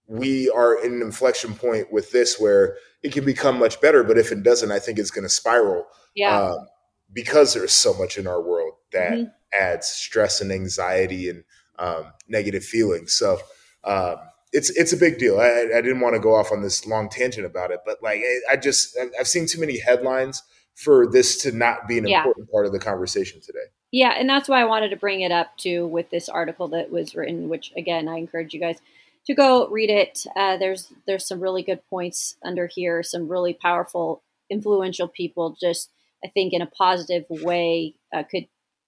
we 0.09 0.51
are 0.51 0.85
in 0.85 0.95
an 0.95 1.03
inflection 1.03 1.55
point 1.55 1.93
with 1.93 2.13
this 2.13 2.39
where 2.39 2.77
it 3.03 3.13
can 3.13 3.25
become 3.25 3.59
much 3.59 3.81
better, 3.81 4.05
but 4.05 4.19
if 4.19 4.31
it 4.31 4.43
doesn't, 4.43 4.71
I 4.71 4.79
think 4.79 4.99
it's 4.99 5.11
going 5.11 5.25
to 5.25 5.29
spiral. 5.29 5.85
Yeah. 6.15 6.41
Um, 6.41 6.67
because 7.13 7.55
there's 7.55 7.73
so 7.73 7.95
much 7.95 8.19
in 8.19 8.27
our 8.27 8.43
world 8.43 8.66
that 8.97 9.12
mm-hmm. 9.12 9.61
adds 9.61 9.87
stress 9.87 10.41
and 10.41 10.50
anxiety 10.50 11.29
and 11.29 11.45
um, 11.79 12.12
negative 12.29 12.65
feelings. 12.65 13.12
So 13.12 13.38
um, 13.85 14.17
it's 14.53 14.71
it's 14.71 14.93
a 14.93 14.97
big 14.97 15.19
deal. 15.19 15.38
I, 15.38 15.69
I, 15.76 15.81
didn't 15.81 16.00
want 16.00 16.15
to 16.15 16.21
go 16.21 16.35
off 16.35 16.50
on 16.50 16.62
this 16.62 16.87
long 16.87 17.09
tangent 17.09 17.47
about 17.47 17.71
it, 17.71 17.81
but 17.85 17.99
like 18.03 18.21
I 18.50 18.57
just 18.57 18.97
I've 19.19 19.29
seen 19.29 19.47
too 19.47 19.61
many 19.61 19.79
headlines 19.79 20.43
for 20.75 21.07
this 21.07 21.43
to 21.43 21.53
not 21.53 21.88
be 21.88 21.99
an 21.99 22.07
yeah. 22.07 22.19
important 22.19 22.50
part 22.50 22.67
of 22.67 22.73
the 22.73 22.79
conversation 22.79 23.41
today. 23.41 23.67
Yeah, 23.93 24.15
and 24.17 24.29
that's 24.29 24.49
why 24.49 24.61
I 24.61 24.65
wanted 24.65 24.91
to 24.91 24.97
bring 24.97 25.21
it 25.21 25.33
up 25.33 25.57
too 25.57 25.87
with 25.87 26.11
this 26.11 26.29
article 26.29 26.69
that 26.69 26.91
was 26.91 27.15
written, 27.15 27.49
which 27.49 27.73
again 27.76 28.09
I 28.09 28.17
encourage 28.17 28.55
you 28.55 28.61
guys 28.61 28.79
to 29.26 29.35
go 29.35 29.69
read 29.69 29.91
it. 29.91 30.25
Uh, 30.37 30.57
there's 30.57 30.93
there's 31.07 31.26
some 31.26 31.41
really 31.41 31.62
good 31.62 31.81
points 31.88 32.37
under 32.43 32.67
here, 32.67 33.03
some 33.03 33.29
really 33.29 33.55
powerful, 33.55 34.23
influential 34.50 35.09
people. 35.09 35.57
Just 35.61 35.91
I 36.25 36.29
think 36.29 36.53
in 36.53 36.62
a 36.62 36.67
positive 36.67 37.25
way 37.29 37.95
uh, 38.15 38.23
could 38.23 38.47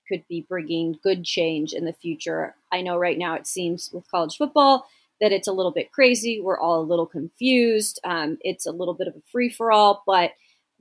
could 0.09 0.25
be 0.29 0.47
bringing 0.49 0.99
good 1.03 1.25
change 1.25 1.73
in 1.73 1.85
the 1.85 1.93
future. 1.93 2.55
I 2.73 2.83
know 2.83 2.97
right 2.97 3.19
now 3.19 3.35
it 3.35 3.47
seems 3.47 3.91
with 3.93 4.11
college 4.11 4.37
football 4.37 4.87
that 5.21 5.33
it's 5.33 5.49
a 5.49 5.53
little 5.53 5.73
bit 5.73 5.93
crazy. 5.93 6.41
We're 6.41 6.59
all 6.59 6.81
a 6.81 6.83
little 6.83 7.07
confused. 7.07 8.00
Um, 8.05 8.38
it's 8.41 8.67
a 8.67 8.73
little 8.73 8.95
bit 8.95 9.09
of 9.09 9.17
a 9.17 9.23
free 9.33 9.49
for 9.49 9.73
all, 9.73 10.03
but 10.07 10.33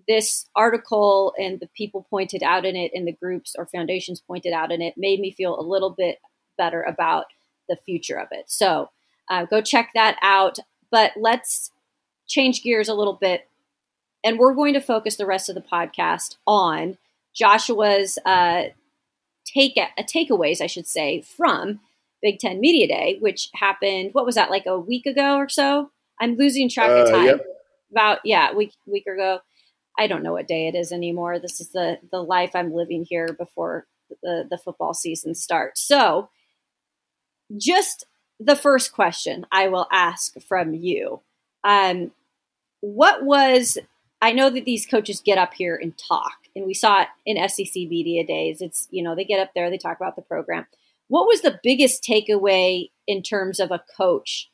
this 0.07 0.45
article 0.55 1.33
and 1.37 1.59
the 1.59 1.67
people 1.75 2.07
pointed 2.09 2.41
out 2.43 2.65
in 2.65 2.75
it 2.75 2.91
and 2.93 3.07
the 3.07 3.11
groups 3.11 3.55
or 3.57 3.65
foundations 3.65 4.21
pointed 4.21 4.53
out 4.53 4.71
in 4.71 4.81
it 4.81 4.93
made 4.95 5.19
me 5.19 5.31
feel 5.31 5.59
a 5.59 5.61
little 5.61 5.89
bit 5.89 6.19
better 6.57 6.81
about 6.81 7.25
the 7.67 7.75
future 7.75 8.17
of 8.17 8.27
it. 8.31 8.45
So 8.47 8.89
uh, 9.29 9.45
go 9.45 9.61
check 9.61 9.91
that 9.93 10.17
out. 10.21 10.59
But 10.89 11.11
let's 11.17 11.71
change 12.27 12.63
gears 12.63 12.87
a 12.87 12.93
little 12.93 13.17
bit. 13.19 13.47
And 14.23 14.39
we're 14.39 14.53
going 14.53 14.73
to 14.73 14.81
focus 14.81 15.15
the 15.15 15.25
rest 15.25 15.49
of 15.49 15.55
the 15.55 15.61
podcast 15.61 16.37
on 16.45 16.97
Joshua's 17.33 18.17
uh, 18.25 18.63
take 19.47 19.77
a, 19.77 20.03
takeaways, 20.03 20.61
I 20.61 20.67
should 20.67 20.87
say, 20.87 21.21
from 21.21 21.79
Big 22.21 22.39
Ten 22.39 22.59
Media 22.59 22.87
Day, 22.87 23.17
which 23.19 23.49
happened. 23.53 24.09
What 24.13 24.25
was 24.25 24.35
that 24.35 24.49
like 24.49 24.65
a 24.65 24.79
week 24.79 25.05
ago 25.05 25.37
or 25.37 25.49
so? 25.49 25.91
I'm 26.19 26.35
losing 26.35 26.69
track 26.69 26.89
of 26.89 27.07
uh, 27.07 27.11
time. 27.11 27.25
Yep. 27.25 27.45
About 27.91 28.19
yeah, 28.25 28.53
week 28.53 28.73
week 28.85 29.07
ago. 29.07 29.39
I 29.97 30.07
don't 30.07 30.23
know 30.23 30.33
what 30.33 30.47
day 30.47 30.67
it 30.67 30.75
is 30.75 30.91
anymore. 30.91 31.39
This 31.39 31.61
is 31.61 31.69
the 31.69 31.99
the 32.11 32.21
life 32.21 32.51
I'm 32.53 32.73
living 32.73 33.05
here 33.07 33.33
before 33.33 33.85
the 34.21 34.45
the 34.49 34.57
football 34.57 34.93
season 34.93 35.35
starts. 35.35 35.81
So, 35.81 36.29
just 37.55 38.05
the 38.39 38.55
first 38.55 38.91
question 38.91 39.45
I 39.51 39.69
will 39.69 39.87
ask 39.91 40.33
from 40.41 40.73
you. 40.73 41.21
Um, 41.63 42.11
what 42.81 43.23
was 43.23 43.77
I 44.21 44.31
know 44.33 44.49
that 44.49 44.65
these 44.65 44.85
coaches 44.85 45.21
get 45.23 45.37
up 45.37 45.53
here 45.53 45.75
and 45.75 45.97
talk, 45.97 46.33
and 46.55 46.65
we 46.65 46.73
saw 46.73 47.01
it 47.01 47.07
in 47.25 47.49
SEC 47.49 47.73
media 47.75 48.25
days. 48.25 48.61
It's 48.61 48.87
you 48.91 49.03
know 49.03 49.15
they 49.15 49.25
get 49.25 49.39
up 49.39 49.51
there, 49.53 49.69
they 49.69 49.77
talk 49.77 49.97
about 49.97 50.15
the 50.15 50.21
program. 50.21 50.65
What 51.07 51.27
was 51.27 51.41
the 51.41 51.59
biggest 51.63 52.03
takeaway 52.03 52.89
in 53.05 53.21
terms 53.21 53.59
of 53.59 53.71
a 53.71 53.83
coach 53.95 54.49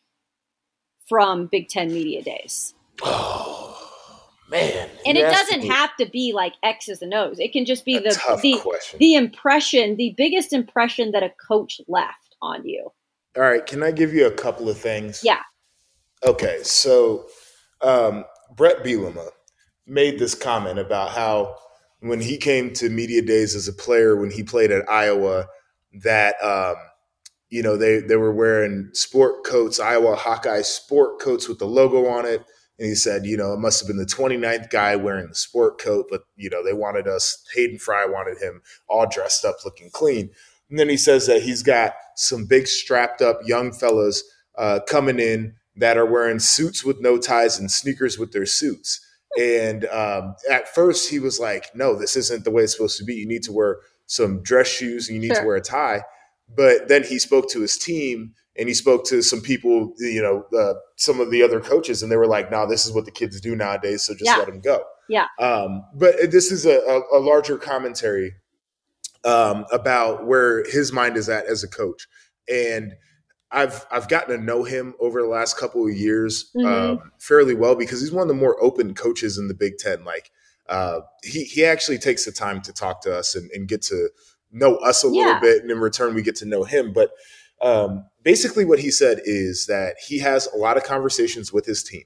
from 1.07 1.47
Big 1.47 1.69
Ten 1.69 1.87
media 1.93 2.21
days? 2.21 2.73
Oh 3.01 3.91
man. 4.49 4.89
And 5.05 5.17
it 5.17 5.21
doesn't 5.21 5.61
me. 5.61 5.67
have 5.67 5.95
to 5.97 6.05
be 6.05 6.33
like 6.33 6.53
X's 6.61 7.01
and 7.01 7.13
O's. 7.13 7.39
It 7.39 7.53
can 7.53 7.65
just 7.65 7.85
be 7.85 7.97
the 7.97 8.11
the, 8.41 8.97
the 8.99 9.15
impression, 9.15 9.95
the 9.95 10.13
biggest 10.17 10.53
impression 10.53 11.11
that 11.11 11.23
a 11.23 11.31
coach 11.47 11.79
left 11.87 12.35
on 12.41 12.65
you. 12.67 12.91
All 13.35 13.43
right, 13.43 13.65
can 13.65 13.81
I 13.81 13.91
give 13.91 14.13
you 14.13 14.27
a 14.27 14.31
couple 14.31 14.69
of 14.69 14.77
things? 14.77 15.21
Yeah. 15.23 15.41
Okay, 16.23 16.59
so 16.63 17.25
um, 17.81 18.25
Bret 18.55 18.83
Bielema 18.83 19.29
made 19.85 20.19
this 20.19 20.35
comment 20.35 20.79
about 20.79 21.11
how 21.11 21.55
when 21.99 22.19
he 22.19 22.37
came 22.37 22.73
to 22.73 22.89
media 22.89 23.21
days 23.21 23.55
as 23.55 23.67
a 23.67 23.73
player, 23.73 24.15
when 24.15 24.31
he 24.31 24.43
played 24.43 24.71
at 24.71 24.89
Iowa, 24.89 25.47
that 26.03 26.35
um, 26.43 26.75
you 27.49 27.63
know 27.63 27.77
they 27.77 27.99
they 27.99 28.15
were 28.15 28.33
wearing 28.33 28.89
sport 28.93 29.43
coats, 29.45 29.79
Iowa 29.79 30.15
Hawkeye 30.15 30.61
sport 30.61 31.19
coats 31.19 31.47
with 31.47 31.59
the 31.59 31.67
logo 31.67 32.07
on 32.07 32.25
it 32.25 32.45
and 32.79 32.87
he 32.87 32.95
said, 32.95 33.25
you 33.25 33.37
know, 33.37 33.53
it 33.53 33.59
must 33.59 33.79
have 33.79 33.87
been 33.87 33.97
the 33.97 34.05
29th 34.05 34.69
guy 34.69 34.95
wearing 34.95 35.29
the 35.29 35.35
sport 35.35 35.79
coat, 35.79 36.07
but, 36.09 36.23
you 36.35 36.49
know, 36.49 36.63
they 36.63 36.73
wanted 36.73 37.07
us, 37.07 37.43
Hayden 37.53 37.77
Fry 37.77 38.05
wanted 38.05 38.39
him 38.39 38.61
all 38.89 39.07
dressed 39.07 39.45
up, 39.45 39.57
looking 39.63 39.89
clean. 39.91 40.31
And 40.69 40.79
then 40.79 40.89
he 40.89 40.97
says 40.97 41.27
that 41.27 41.43
he's 41.43 41.61
got 41.61 41.93
some 42.15 42.45
big 42.45 42.67
strapped 42.67 43.21
up 43.21 43.41
young 43.45 43.71
fellas 43.71 44.23
uh, 44.57 44.79
coming 44.87 45.19
in 45.19 45.53
that 45.75 45.97
are 45.97 46.05
wearing 46.05 46.39
suits 46.39 46.83
with 46.83 46.99
no 46.99 47.17
ties 47.17 47.59
and 47.59 47.69
sneakers 47.69 48.17
with 48.17 48.31
their 48.31 48.45
suits. 48.45 48.99
And 49.39 49.85
um, 49.85 50.35
at 50.49 50.67
first 50.73 51.09
he 51.09 51.19
was 51.19 51.39
like, 51.39 51.75
no, 51.75 51.95
this 51.95 52.15
isn't 52.15 52.43
the 52.43 52.51
way 52.51 52.63
it's 52.63 52.73
supposed 52.73 52.97
to 52.99 53.03
be. 53.03 53.15
You 53.15 53.27
need 53.27 53.43
to 53.43 53.51
wear 53.51 53.79
some 54.05 54.43
dress 54.43 54.67
shoes 54.67 55.09
and 55.09 55.15
you 55.15 55.21
need 55.21 55.35
sure. 55.35 55.43
to 55.43 55.47
wear 55.47 55.55
a 55.55 55.61
tie. 55.61 56.03
But 56.55 56.87
then 56.87 57.03
he 57.03 57.19
spoke 57.19 57.49
to 57.49 57.61
his 57.61 57.77
team 57.77 58.33
and 58.57 58.67
he 58.67 58.73
spoke 58.73 59.05
to 59.05 59.21
some 59.21 59.41
people, 59.41 59.93
you 59.97 60.21
know, 60.21 60.45
uh, 60.57 60.75
some 60.95 61.19
of 61.19 61.31
the 61.31 61.41
other 61.41 61.59
coaches, 61.59 62.03
and 62.03 62.11
they 62.11 62.17
were 62.17 62.27
like, 62.27 62.51
"No, 62.51 62.59
nah, 62.59 62.65
this 62.67 62.85
is 62.85 62.91
what 62.91 63.05
the 63.05 63.11
kids 63.11 63.41
do 63.41 63.55
nowadays, 63.55 64.03
so 64.03 64.13
just 64.13 64.25
yeah. 64.25 64.37
let 64.37 64.47
them 64.47 64.61
go." 64.61 64.83
Yeah. 65.09 65.25
Um, 65.39 65.83
but 65.95 66.31
this 66.31 66.51
is 66.51 66.65
a, 66.65 66.77
a, 66.79 67.17
a 67.17 67.19
larger 67.19 67.57
commentary 67.57 68.33
um, 69.25 69.65
about 69.71 70.27
where 70.27 70.63
his 70.65 70.91
mind 70.91 71.17
is 71.17 71.29
at 71.29 71.45
as 71.45 71.63
a 71.63 71.67
coach, 71.67 72.07
and 72.47 72.93
I've 73.53 73.85
I've 73.91 74.09
gotten 74.09 74.37
to 74.37 74.43
know 74.43 74.63
him 74.63 74.95
over 74.99 75.21
the 75.21 75.27
last 75.27 75.57
couple 75.57 75.85
of 75.87 75.93
years 75.93 76.51
mm-hmm. 76.55 76.65
um, 76.65 77.11
fairly 77.19 77.53
well 77.53 77.75
because 77.75 78.01
he's 78.01 78.11
one 78.11 78.23
of 78.23 78.27
the 78.27 78.33
more 78.33 78.61
open 78.61 78.95
coaches 78.95 79.37
in 79.37 79.47
the 79.47 79.53
Big 79.53 79.77
Ten. 79.77 80.03
Like 80.03 80.31
uh, 80.67 81.01
he 81.23 81.43
he 81.43 81.63
actually 81.63 81.99
takes 81.99 82.25
the 82.25 82.31
time 82.31 82.61
to 82.61 82.73
talk 82.73 83.01
to 83.03 83.15
us 83.15 83.35
and, 83.35 83.49
and 83.51 83.67
get 83.67 83.83
to 83.83 84.09
know 84.51 84.75
us 84.77 85.03
a 85.03 85.07
yeah. 85.07 85.25
little 85.25 85.39
bit, 85.39 85.61
and 85.61 85.71
in 85.71 85.79
return 85.79 86.15
we 86.15 86.23
get 86.23 86.35
to 86.37 86.45
know 86.45 86.63
him. 86.63 86.93
But 86.93 87.11
um, 87.61 88.05
basically, 88.23 88.65
what 88.65 88.79
he 88.79 88.89
said 88.89 89.21
is 89.23 89.67
that 89.67 89.95
he 90.05 90.19
has 90.19 90.47
a 90.47 90.57
lot 90.57 90.77
of 90.77 90.83
conversations 90.83 91.53
with 91.53 91.65
his 91.65 91.83
team, 91.83 92.03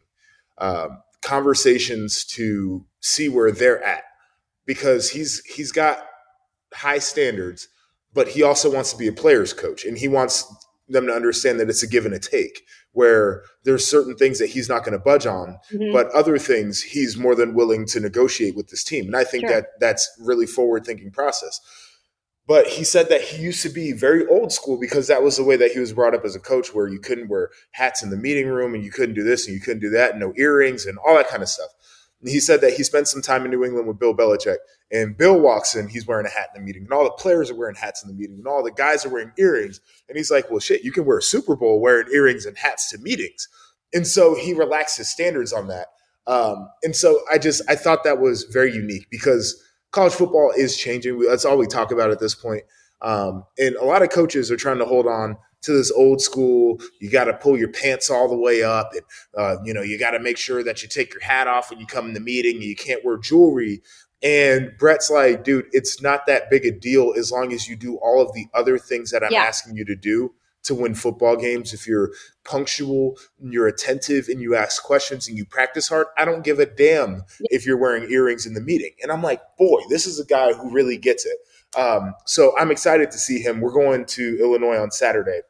um, 0.57 1.01
conversations 1.21 2.25
to 2.25 2.85
see 2.99 3.29
where 3.29 3.51
they're 3.51 3.81
at 3.83 4.03
because 4.65 5.09
he's 5.11 5.43
he's 5.45 5.71
got 5.71 6.05
high 6.73 6.99
standards, 6.99 7.69
but 8.13 8.27
he 8.27 8.43
also 8.43 8.71
wants 8.71 8.91
to 8.91 8.97
be 8.97 9.07
a 9.07 9.13
player's 9.13 9.53
coach, 9.53 9.85
and 9.85 9.97
he 9.97 10.09
wants 10.09 10.45
them 10.87 11.07
to 11.07 11.13
understand 11.13 11.59
that 11.59 11.69
it's 11.69 11.83
a 11.83 11.87
give 11.87 12.05
and 12.05 12.13
a 12.13 12.19
take 12.19 12.63
where 12.93 13.43
there's 13.63 13.85
certain 13.85 14.15
things 14.15 14.39
that 14.39 14.49
he's 14.49 14.69
not 14.69 14.83
going 14.83 14.93
to 14.93 15.03
budge 15.03 15.25
on 15.25 15.57
mm-hmm. 15.71 15.91
but 15.91 16.09
other 16.11 16.37
things 16.37 16.81
he's 16.81 17.17
more 17.17 17.35
than 17.35 17.53
willing 17.53 17.85
to 17.85 17.99
negotiate 17.99 18.55
with 18.55 18.69
this 18.69 18.83
team 18.83 19.05
and 19.05 19.15
i 19.15 19.23
think 19.23 19.47
sure. 19.47 19.55
that 19.61 19.67
that's 19.79 20.09
really 20.19 20.45
forward 20.45 20.85
thinking 20.85 21.11
process 21.11 21.59
but 22.47 22.65
he 22.65 22.85
said 22.85 23.09
that 23.09 23.21
he 23.21 23.43
used 23.43 23.61
to 23.63 23.69
be 23.69 23.91
very 23.91 24.25
old 24.27 24.53
school 24.53 24.79
because 24.79 25.07
that 25.07 25.21
was 25.21 25.35
the 25.35 25.43
way 25.43 25.57
that 25.57 25.71
he 25.71 25.79
was 25.79 25.91
brought 25.91 26.15
up 26.15 26.23
as 26.23 26.35
a 26.35 26.39
coach 26.39 26.73
where 26.73 26.87
you 26.87 26.99
couldn't 26.99 27.27
wear 27.27 27.49
hats 27.71 28.01
in 28.01 28.09
the 28.09 28.17
meeting 28.17 28.47
room 28.47 28.73
and 28.73 28.85
you 28.85 28.91
couldn't 28.91 29.15
do 29.15 29.23
this 29.23 29.45
and 29.45 29.53
you 29.53 29.61
couldn't 29.61 29.81
do 29.81 29.89
that 29.89 30.11
and 30.11 30.19
no 30.21 30.33
earrings 30.37 30.85
and 30.85 30.97
all 30.99 31.15
that 31.15 31.27
kind 31.27 31.43
of 31.43 31.49
stuff 31.49 31.69
he 32.25 32.39
said 32.39 32.61
that 32.61 32.73
he 32.73 32.83
spent 32.83 33.07
some 33.07 33.21
time 33.21 33.45
in 33.45 33.51
New 33.51 33.63
England 33.63 33.87
with 33.87 33.99
Bill 33.99 34.15
Belichick, 34.15 34.57
and 34.91 35.15
Bill 35.17 35.39
walks 35.39 35.75
in, 35.75 35.87
he's 35.87 36.07
wearing 36.07 36.25
a 36.25 36.29
hat 36.29 36.49
in 36.55 36.61
the 36.61 36.65
meeting, 36.65 36.83
and 36.83 36.91
all 36.91 37.03
the 37.03 37.11
players 37.11 37.51
are 37.51 37.55
wearing 37.55 37.75
hats 37.75 38.03
in 38.03 38.09
the 38.09 38.15
meeting, 38.15 38.37
and 38.37 38.47
all 38.47 38.63
the 38.63 38.71
guys 38.71 39.05
are 39.05 39.09
wearing 39.09 39.31
earrings. 39.37 39.81
And 40.09 40.17
he's 40.17 40.31
like, 40.31 40.49
well, 40.49 40.59
shit, 40.59 40.83
you 40.83 40.91
can 40.91 41.05
wear 41.05 41.19
a 41.19 41.21
Super 41.21 41.55
Bowl 41.55 41.79
wearing 41.79 42.07
earrings 42.11 42.45
and 42.45 42.57
hats 42.57 42.89
to 42.91 42.97
meetings. 42.97 43.47
And 43.93 44.07
so 44.07 44.35
he 44.35 44.53
relaxed 44.53 44.97
his 44.97 45.09
standards 45.09 45.53
on 45.53 45.67
that. 45.67 45.87
Um, 46.25 46.69
and 46.83 46.95
so 46.95 47.21
I 47.31 47.37
just, 47.37 47.61
I 47.69 47.75
thought 47.75 48.03
that 48.03 48.19
was 48.19 48.43
very 48.43 48.73
unique 48.73 49.07
because 49.09 49.63
college 49.91 50.13
football 50.13 50.51
is 50.57 50.75
changing. 50.75 51.19
That's 51.19 51.45
all 51.45 51.57
we 51.57 51.67
talk 51.67 51.91
about 51.91 52.11
at 52.11 52.19
this 52.19 52.35
point. 52.35 52.63
Um, 53.01 53.45
and 53.57 53.75
a 53.75 53.85
lot 53.85 54.01
of 54.01 54.09
coaches 54.09 54.51
are 54.51 54.57
trying 54.57 54.79
to 54.79 54.85
hold 54.85 55.07
on 55.07 55.37
to 55.61 55.73
this 55.73 55.91
old 55.91 56.21
school. 56.21 56.79
You 56.99 57.09
got 57.09 57.25
to 57.25 57.33
pull 57.33 57.57
your 57.57 57.71
pants 57.71 58.09
all 58.09 58.27
the 58.27 58.37
way 58.37 58.63
up, 58.63 58.91
and 58.93 59.01
uh, 59.37 59.57
you 59.63 59.73
know 59.73 59.81
you 59.81 59.99
got 59.99 60.11
to 60.11 60.19
make 60.19 60.37
sure 60.37 60.63
that 60.63 60.83
you 60.83 60.89
take 60.89 61.13
your 61.13 61.23
hat 61.23 61.47
off 61.47 61.69
when 61.69 61.79
you 61.79 61.85
come 61.85 62.07
in 62.07 62.13
the 62.13 62.19
meeting. 62.19 62.61
You 62.61 62.75
can't 62.75 63.03
wear 63.03 63.17
jewelry. 63.17 63.81
And 64.23 64.71
Bret's 64.79 65.11
like, 65.11 65.43
dude, 65.43 65.67
it's 65.71 66.01
not 66.01 66.25
that 66.25 66.49
big 66.49 66.65
a 66.65 66.71
deal 66.71 67.13
as 67.15 67.31
long 67.31 67.53
as 67.53 67.67
you 67.67 67.75
do 67.75 67.97
all 67.97 68.19
of 68.19 68.33
the 68.33 68.47
other 68.53 68.79
things 68.79 69.11
that 69.11 69.23
I'm 69.23 69.31
yeah. 69.31 69.43
asking 69.43 69.77
you 69.77 69.85
to 69.85 69.95
do 69.95 70.33
to 70.63 70.75
win 70.75 70.95
football 70.95 71.35
games. 71.35 71.73
If 71.73 71.87
you're 71.87 72.11
punctual, 72.43 73.17
and 73.39 73.53
you're 73.53 73.67
attentive, 73.67 74.27
and 74.27 74.41
you 74.41 74.55
ask 74.55 74.83
questions 74.83 75.27
and 75.27 75.37
you 75.37 75.45
practice 75.45 75.87
hard, 75.87 76.07
I 76.17 76.25
don't 76.25 76.43
give 76.43 76.59
a 76.59 76.65
damn 76.65 77.23
if 77.51 77.65
you're 77.65 77.77
wearing 77.77 78.09
earrings 78.11 78.45
in 78.45 78.53
the 78.53 78.61
meeting. 78.61 78.91
And 79.01 79.11
I'm 79.11 79.21
like, 79.21 79.41
boy, 79.57 79.81
this 79.89 80.05
is 80.05 80.19
a 80.19 80.25
guy 80.25 80.53
who 80.53 80.71
really 80.71 80.97
gets 80.97 81.25
it. 81.25 81.37
Um, 81.75 82.13
so 82.25 82.57
I'm 82.57 82.71
excited 82.71 83.11
to 83.11 83.17
see 83.17 83.39
him. 83.39 83.61
We're 83.61 83.71
going 83.71 84.05
to 84.05 84.37
Illinois 84.39 84.77
on 84.77 84.91
Saturday. 84.91 85.41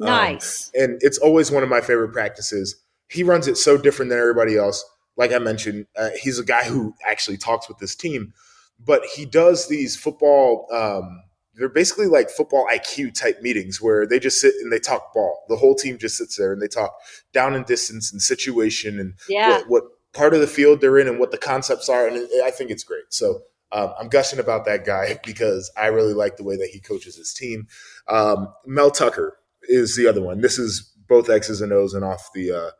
Um, 0.00 0.06
nice. 0.06 0.70
Um, 0.76 0.82
and 0.82 0.98
it's 1.02 1.18
always 1.18 1.50
one 1.50 1.62
of 1.62 1.68
my 1.68 1.80
favorite 1.80 2.12
practices. 2.12 2.76
He 3.08 3.22
runs 3.22 3.48
it 3.48 3.56
so 3.56 3.76
different 3.76 4.10
than 4.10 4.18
everybody 4.18 4.56
else. 4.56 4.84
Like 5.16 5.32
I 5.32 5.38
mentioned, 5.38 5.86
uh, 5.96 6.10
he's 6.20 6.38
a 6.38 6.44
guy 6.44 6.64
who 6.64 6.94
actually 7.06 7.36
talks 7.36 7.68
with 7.68 7.78
this 7.78 7.94
team, 7.94 8.32
but 8.78 9.02
he 9.14 9.26
does 9.26 9.68
these 9.68 9.96
football. 9.96 10.66
Um, 10.72 11.22
they're 11.54 11.68
basically 11.68 12.06
like 12.06 12.30
football 12.30 12.66
IQ 12.72 13.14
type 13.14 13.42
meetings 13.42 13.82
where 13.82 14.06
they 14.06 14.18
just 14.18 14.40
sit 14.40 14.54
and 14.62 14.72
they 14.72 14.78
talk 14.78 15.12
ball. 15.12 15.44
The 15.48 15.56
whole 15.56 15.74
team 15.74 15.98
just 15.98 16.16
sits 16.16 16.36
there 16.36 16.52
and 16.52 16.62
they 16.62 16.68
talk 16.68 16.94
down 17.32 17.54
and 17.54 17.66
distance 17.66 18.12
and 18.12 18.22
situation 18.22 18.98
and 18.98 19.14
yeah. 19.28 19.58
what, 19.58 19.68
what 19.68 19.84
part 20.14 20.32
of 20.32 20.40
the 20.40 20.46
field 20.46 20.80
they're 20.80 20.98
in 20.98 21.08
and 21.08 21.18
what 21.18 21.32
the 21.32 21.38
concepts 21.38 21.88
are. 21.88 22.06
And 22.06 22.28
I 22.44 22.50
think 22.50 22.70
it's 22.70 22.84
great. 22.84 23.04
So 23.10 23.42
um, 23.72 23.92
I'm 23.98 24.08
gushing 24.08 24.38
about 24.38 24.64
that 24.64 24.84
guy 24.84 25.18
because 25.24 25.70
I 25.76 25.86
really 25.86 26.14
like 26.14 26.36
the 26.36 26.44
way 26.44 26.56
that 26.56 26.70
he 26.72 26.80
coaches 26.80 27.16
his 27.16 27.32
team. 27.32 27.66
Um, 28.08 28.48
Mel 28.66 28.90
Tucker 28.90 29.38
is 29.62 29.96
the 29.96 30.06
other 30.06 30.22
one. 30.22 30.40
This 30.40 30.58
is 30.58 30.92
both 31.08 31.28
X's 31.28 31.60
and 31.60 31.72
O's 31.72 31.94
and 31.94 32.04
off 32.04 32.30
the 32.34 32.52
uh, 32.52 32.70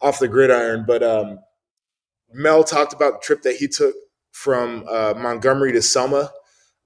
off 0.00 0.18
the 0.18 0.28
gridiron. 0.28 0.84
But 0.86 1.02
um, 1.02 1.38
Mel 2.32 2.64
talked 2.64 2.92
about 2.92 3.14
the 3.14 3.26
trip 3.26 3.42
that 3.42 3.56
he 3.56 3.68
took 3.68 3.94
from 4.32 4.84
uh, 4.88 5.14
Montgomery 5.16 5.72
to 5.72 5.82
Selma. 5.82 6.30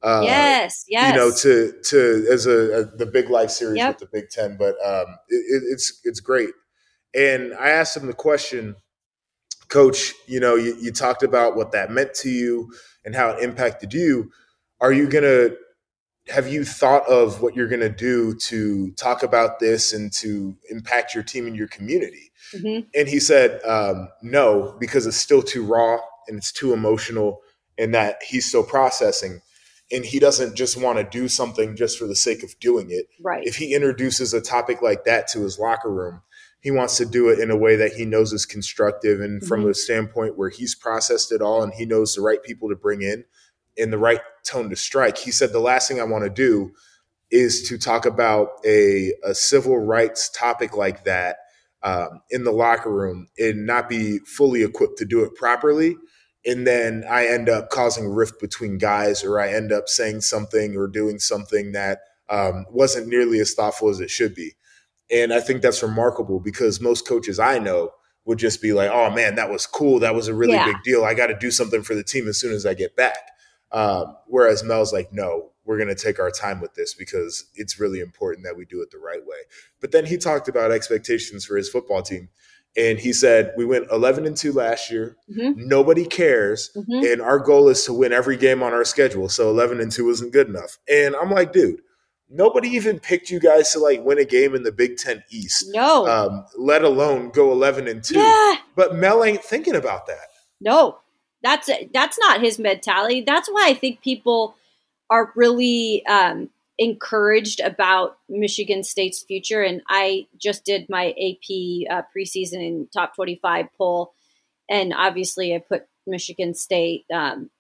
Uh, 0.03 0.21
yes, 0.23 0.85
yes. 0.87 1.13
You 1.13 1.19
know, 1.19 1.31
to 1.31 1.73
to 1.83 2.27
as 2.31 2.47
a, 2.47 2.81
a 2.81 2.97
the 2.97 3.07
Big 3.07 3.31
Life 3.31 3.51
series 3.51 3.79
yep. 3.79 3.99
with 4.01 4.11
the 4.11 4.19
Big 4.21 4.29
Ten, 4.29 4.57
but 4.59 4.75
um, 4.85 5.17
it, 5.29 5.63
it's 5.71 6.01
it's 6.05 6.21
great. 6.21 6.51
And 7.15 7.55
I 7.55 7.71
asked 7.71 7.97
him 7.97 8.07
the 8.07 8.13
question, 8.13 8.77
Coach. 9.69 10.13
You 10.27 10.41
know, 10.41 10.57
you, 10.57 10.77
you 10.79 10.93
talked 10.93 11.23
about 11.23 11.57
what 11.57 11.73
that 11.73 11.91
meant 11.91 12.13
to 12.17 12.29
you 12.29 12.71
and 13.05 13.15
how 13.15 13.31
it 13.31 13.43
impacted 13.43 13.93
you. 13.93 14.31
Are 14.81 14.93
you 14.93 15.09
going 15.09 15.25
to 15.25 15.57
have 16.29 16.49
you 16.49 16.65
thought 16.65 17.07
of 17.07 17.43
what 17.43 17.55
you're 17.55 17.69
going 17.69 17.81
to 17.81 17.91
do 17.91 18.35
to 18.35 18.91
talk 18.93 19.23
about 19.23 19.59
this 19.59 19.93
and 19.93 20.11
to 20.11 20.57
impact 20.71 21.15
your 21.15 21.23
team 21.23 21.47
and 21.47 21.55
your 21.55 21.69
community? 21.69 22.33
Mm-hmm. 22.53 22.89
And 22.95 23.09
he 23.09 23.21
said, 23.21 23.61
um, 23.65 24.09
no, 24.23 24.77
because 24.81 25.07
it's 25.07 25.19
still 25.19 25.43
too 25.43 25.65
raw 25.65 25.99
and 26.27 26.39
it's 26.39 26.53
too 26.53 26.73
emotional, 26.73 27.43
and 27.77 27.95
that 27.95 28.23
he's 28.27 28.47
still 28.47 28.63
processing. 28.63 29.43
And 29.93 30.03
he 30.03 30.19
doesn't 30.19 30.57
just 30.57 30.81
want 30.81 30.97
to 30.97 31.05
do 31.05 31.29
something 31.29 31.77
just 31.77 31.99
for 31.99 32.07
the 32.07 32.17
sake 32.17 32.43
of 32.43 32.59
doing 32.59 32.91
it. 32.91 33.07
Right. 33.23 33.47
If 33.47 33.57
he 33.57 33.75
introduces 33.75 34.33
a 34.33 34.41
topic 34.41 34.81
like 34.81 35.05
that 35.05 35.29
to 35.29 35.43
his 35.43 35.59
locker 35.59 35.91
room, 35.91 36.23
he 36.65 36.71
wants 36.71 36.97
to 36.97 37.05
do 37.05 37.29
it 37.29 37.39
in 37.39 37.51
a 37.51 37.57
way 37.57 37.77
that 37.77 37.93
he 37.93 38.07
knows 38.07 38.33
is 38.33 38.47
constructive 38.47 39.21
and 39.21 39.41
mm-hmm. 39.41 39.47
from 39.47 39.69
a 39.69 39.75
standpoint 39.75 40.39
where 40.39 40.49
he's 40.49 40.75
processed 40.75 41.31
it 41.31 41.43
all 41.43 41.63
and 41.63 41.75
he 41.75 41.85
knows 41.85 42.15
the 42.15 42.23
right 42.23 42.43
people 42.43 42.71
to 42.71 42.75
bring 42.75 43.03
in 43.03 43.23
in 43.77 43.91
the 43.91 43.99
right 43.99 44.21
tone 44.47 44.71
to 44.71 44.77
strike. 44.77 45.19
He 45.19 45.31
said 45.31 45.53
the 45.53 45.61
last 45.61 45.89
thing 45.89 46.01
I 46.01 46.05
want 46.05 46.25
to 46.25 46.31
do 46.31 46.73
is 47.31 47.69
to 47.69 47.77
talk 47.77 48.07
about 48.07 48.49
a, 48.65 49.13
a 49.23 49.35
civil 49.35 49.79
rights 49.79 50.31
topic 50.31 50.75
like 50.75 51.05
that 51.05 51.37
um, 51.83 52.23
in 52.31 52.45
the 52.45 52.53
locker 52.53 52.91
room 52.91 53.29
and 53.39 53.67
not 53.67 53.91
be 53.91 54.21
fully 54.21 54.63
equipped 54.63 54.97
to 54.99 55.05
do 55.05 55.23
it 55.23 55.35
properly. 55.35 55.97
And 56.47 56.67
then 56.67 57.05
I 57.11 57.27
end 57.27 57.51
up 57.51 57.69
causing 57.69 58.09
rift 58.09 58.41
between 58.41 58.79
guys, 58.79 59.23
or 59.23 59.39
I 59.39 59.53
end 59.53 59.71
up 59.71 59.89
saying 59.89 60.23
something 60.23 60.77
or 60.77 60.87
doing 60.89 61.19
something 61.19 61.73
that 61.73 62.01
um, 62.31 62.65
wasn't 62.71 63.09
nearly 63.09 63.39
as 63.41 63.53
thoughtful 63.53 63.91
as 63.91 64.01
it 64.01 64.11
should 64.11 64.35
be. 64.35 64.53
And 65.11 65.33
I 65.33 65.41
think 65.41 65.63
that's 65.63 65.83
remarkable 65.83 66.41
because 66.41 66.81
most 66.81 67.07
coaches 67.07 67.39
I 67.39 67.59
know 67.59 67.91
would 68.25 68.39
just 68.39 68.63
be 68.63 68.73
like, 68.73 68.91
oh 68.91 69.11
man, 69.11 69.35
that 69.35 69.51
was 69.51 69.67
cool. 69.67 70.01
That 70.01 70.15
was 70.15 70.29
a 70.29 70.35
really 70.35 70.55
yeah. 70.55 70.67
big 70.67 70.83
deal. 70.83 71.05
I 71.05 71.15
got 71.15 71.27
to 71.27 71.37
do 71.39 71.51
something 71.51 71.83
for 71.83 71.95
the 71.95 72.05
team 72.05 72.27
as 72.27 72.39
soon 72.41 72.53
as 72.53 72.65
I 72.65 72.75
get 72.75 72.97
back. 72.97 73.19
Um, 73.71 74.17
whereas 74.27 74.63
Mel's 74.63 74.93
like, 74.93 75.13
no, 75.13 75.51
we're 75.65 75.79
going 75.79 75.95
to 75.95 75.95
take 75.95 76.19
our 76.19 76.31
time 76.31 76.61
with 76.61 76.75
this 76.75 76.95
because 76.95 77.47
it's 77.55 77.81
really 77.81 78.01
important 78.01 78.45
that 78.45 78.57
we 78.57 78.65
do 78.65 78.81
it 78.83 78.91
the 78.91 78.99
right 78.99 79.25
way. 79.25 79.39
But 79.81 79.93
then 79.93 80.07
he 80.07 80.17
talked 80.17 80.49
about 80.49 80.71
expectations 80.71 81.45
for 81.45 81.57
his 81.57 81.69
football 81.69 82.03
team. 82.03 82.29
And 82.77 82.99
he 82.99 83.13
said, 83.13 83.53
We 83.57 83.65
went 83.65 83.87
11 83.93 84.27
and 84.27 84.37
2 84.37 84.53
last 84.53 84.91
year. 84.91 85.17
Mm-hmm. 85.31 85.69
Nobody 85.69 86.05
cares. 86.05 86.71
Mm-hmm. 86.77 87.07
And 87.07 87.23
our 87.23 87.39
goal 87.39 87.69
is 87.69 87.85
to 87.85 87.93
win 87.93 88.13
every 88.13 88.37
game 88.37 88.63
on 88.63 88.73
our 88.73 88.85
schedule. 88.85 89.29
So 89.29 89.49
11 89.49 89.81
and 89.81 89.93
2 89.93 90.11
isn't 90.11 90.33
good 90.33 90.49
enough. 90.49 90.79
And 90.89 91.15
I'm 91.15 91.31
like, 91.31 91.53
dude, 91.53 91.81
nobody 92.31 92.69
even 92.71 92.99
picked 92.99 93.31
you 93.31 93.41
guys 93.41 93.73
to 93.73 93.79
like 93.79 94.03
win 94.03 94.19
a 94.19 94.25
game 94.25 94.55
in 94.55 94.63
the 94.63 94.73
Big 94.73 94.97
Ten 94.97 95.23
East. 95.31 95.67
No. 95.69 96.07
Um, 96.07 96.47
let 96.57 96.83
alone 96.83 97.31
go 97.31 97.53
11 97.53 97.89
and 97.89 98.03
2. 98.03 98.19
Yeah. 98.19 98.57
But 98.75 98.95
Mel 98.95 99.25
ain't 99.25 99.45
thinking 99.45 99.77
about 99.77 100.07
that. 100.07 100.29
No, 100.61 100.99
that's 101.43 101.69
that's 101.93 102.19
not 102.19 102.41
his 102.41 102.59
mentality. 102.59 103.21
That's 103.21 103.49
why 103.49 103.69
I 103.69 103.75
think 103.75 104.03
people 104.03 104.57
are 105.11 105.33
really 105.37 106.05
um, 106.07 106.49
encouraged 106.79 107.61
about 107.61 108.19
Michigan 108.29 108.83
State's 108.83 109.23
future. 109.23 109.63
And 109.63 109.83
I 109.89 110.27
just 110.39 110.65
did 110.65 110.89
my 110.89 111.11
AP 111.11 111.91
uh, 111.91 112.03
preseason 112.17 112.67
and 112.67 112.91
top 112.91 113.15
25 113.15 113.67
poll. 113.77 114.15
And 114.71 114.95
obviously, 114.95 115.55
I 115.55 115.59
put 115.59 115.87
Michigan 116.07 116.55
State, 116.55 117.05
um, 117.13 117.51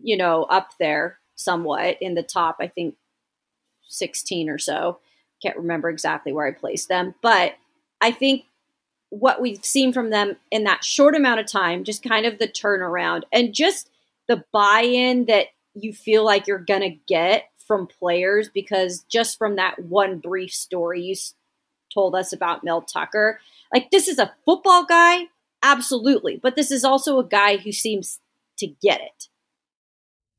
you 0.00 0.16
know, 0.16 0.42
up 0.44 0.70
there 0.80 1.18
somewhat 1.36 1.98
in 2.00 2.14
the 2.14 2.22
top, 2.22 2.56
I 2.60 2.66
think 2.66 2.96
16 3.88 4.48
or 4.48 4.58
so. 4.58 4.98
Can't 5.42 5.56
remember 5.56 5.88
exactly 5.88 6.32
where 6.32 6.46
I 6.46 6.52
placed 6.52 6.88
them. 6.88 7.14
But 7.22 7.54
I 8.00 8.10
think 8.10 8.44
what 9.10 9.40
we've 9.40 9.64
seen 9.64 9.92
from 9.92 10.10
them 10.10 10.36
in 10.50 10.64
that 10.64 10.84
short 10.84 11.14
amount 11.14 11.40
of 11.40 11.46
time, 11.46 11.84
just 11.84 12.02
kind 12.02 12.26
of 12.26 12.38
the 12.38 12.48
turnaround 12.48 13.22
and 13.32 13.54
just 13.54 13.90
the 14.26 14.44
buy 14.52 14.80
in 14.80 15.26
that 15.26 15.48
you 15.74 15.92
feel 15.92 16.24
like 16.24 16.46
you're 16.46 16.58
going 16.58 16.80
to 16.80 16.98
get 17.06 17.50
from 17.66 17.86
players 17.86 18.48
because 18.48 19.04
just 19.08 19.38
from 19.38 19.56
that 19.56 19.78
one 19.78 20.18
brief 20.18 20.52
story 20.52 21.02
you 21.02 21.14
told 21.92 22.14
us 22.14 22.32
about 22.32 22.64
Mel 22.64 22.82
Tucker, 22.82 23.40
like 23.72 23.90
this 23.90 24.08
is 24.08 24.18
a 24.18 24.32
football 24.44 24.84
guy, 24.84 25.26
absolutely, 25.62 26.38
but 26.42 26.56
this 26.56 26.70
is 26.70 26.84
also 26.84 27.18
a 27.18 27.24
guy 27.24 27.56
who 27.56 27.72
seems 27.72 28.20
to 28.58 28.66
get 28.66 29.00
it. 29.00 29.28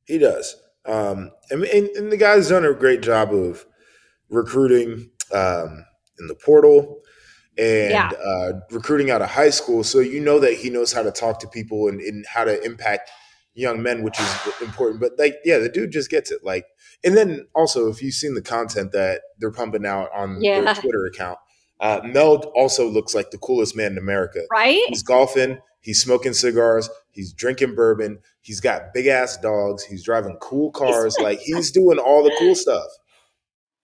He 0.06 0.18
does. 0.18 0.56
Um, 0.86 1.30
and, 1.50 1.64
and, 1.64 2.12
the 2.12 2.16
guy's 2.16 2.48
done 2.48 2.64
a 2.64 2.72
great 2.72 3.00
job 3.00 3.32
of 3.32 3.66
recruiting. 4.30 5.10
Um, 5.32 5.84
in 6.18 6.26
the 6.26 6.34
portal 6.34 7.00
and 7.58 7.90
yeah. 7.90 8.10
uh, 8.10 8.52
recruiting 8.70 9.10
out 9.10 9.22
of 9.22 9.30
high 9.30 9.50
school. 9.50 9.82
So 9.82 10.00
you 10.00 10.20
know 10.20 10.38
that 10.40 10.54
he 10.54 10.70
knows 10.70 10.92
how 10.92 11.02
to 11.02 11.10
talk 11.10 11.40
to 11.40 11.48
people 11.48 11.88
and, 11.88 12.00
and, 12.00 12.24
how 12.26 12.44
to 12.44 12.62
impact 12.62 13.10
young 13.54 13.82
men, 13.82 14.02
which 14.02 14.20
is 14.20 14.36
important. 14.60 15.00
But 15.00 15.12
like, 15.18 15.36
yeah, 15.44 15.58
the 15.58 15.70
dude 15.70 15.90
just 15.90 16.10
gets 16.10 16.30
it. 16.30 16.44
Like, 16.44 16.66
and 17.02 17.16
then 17.16 17.46
also 17.54 17.88
if 17.88 18.02
you've 18.02 18.14
seen 18.14 18.34
the 18.34 18.42
content 18.42 18.92
that 18.92 19.22
they're 19.38 19.50
pumping 19.50 19.86
out 19.86 20.10
on 20.14 20.42
yeah. 20.42 20.60
their 20.60 20.74
Twitter 20.74 21.06
account, 21.06 21.38
uh, 21.80 22.00
Mel 22.04 22.36
also 22.54 22.88
looks 22.88 23.14
like 23.14 23.30
the 23.30 23.38
coolest 23.38 23.76
man 23.76 23.92
in 23.92 23.98
America. 23.98 24.40
Right? 24.50 24.82
He's 24.88 25.02
golfing. 25.02 25.58
He's 25.80 26.02
smoking 26.02 26.32
cigars. 26.32 26.90
He's 27.10 27.32
drinking 27.32 27.74
bourbon. 27.74 28.18
He's 28.40 28.60
got 28.60 28.92
big 28.92 29.06
ass 29.06 29.36
dogs. 29.36 29.84
He's 29.84 30.02
driving 30.02 30.36
cool 30.40 30.70
cars. 30.72 31.16
like 31.20 31.40
he's 31.40 31.70
doing 31.70 31.98
all 31.98 32.24
the 32.24 32.34
cool 32.38 32.54
stuff. 32.54 32.86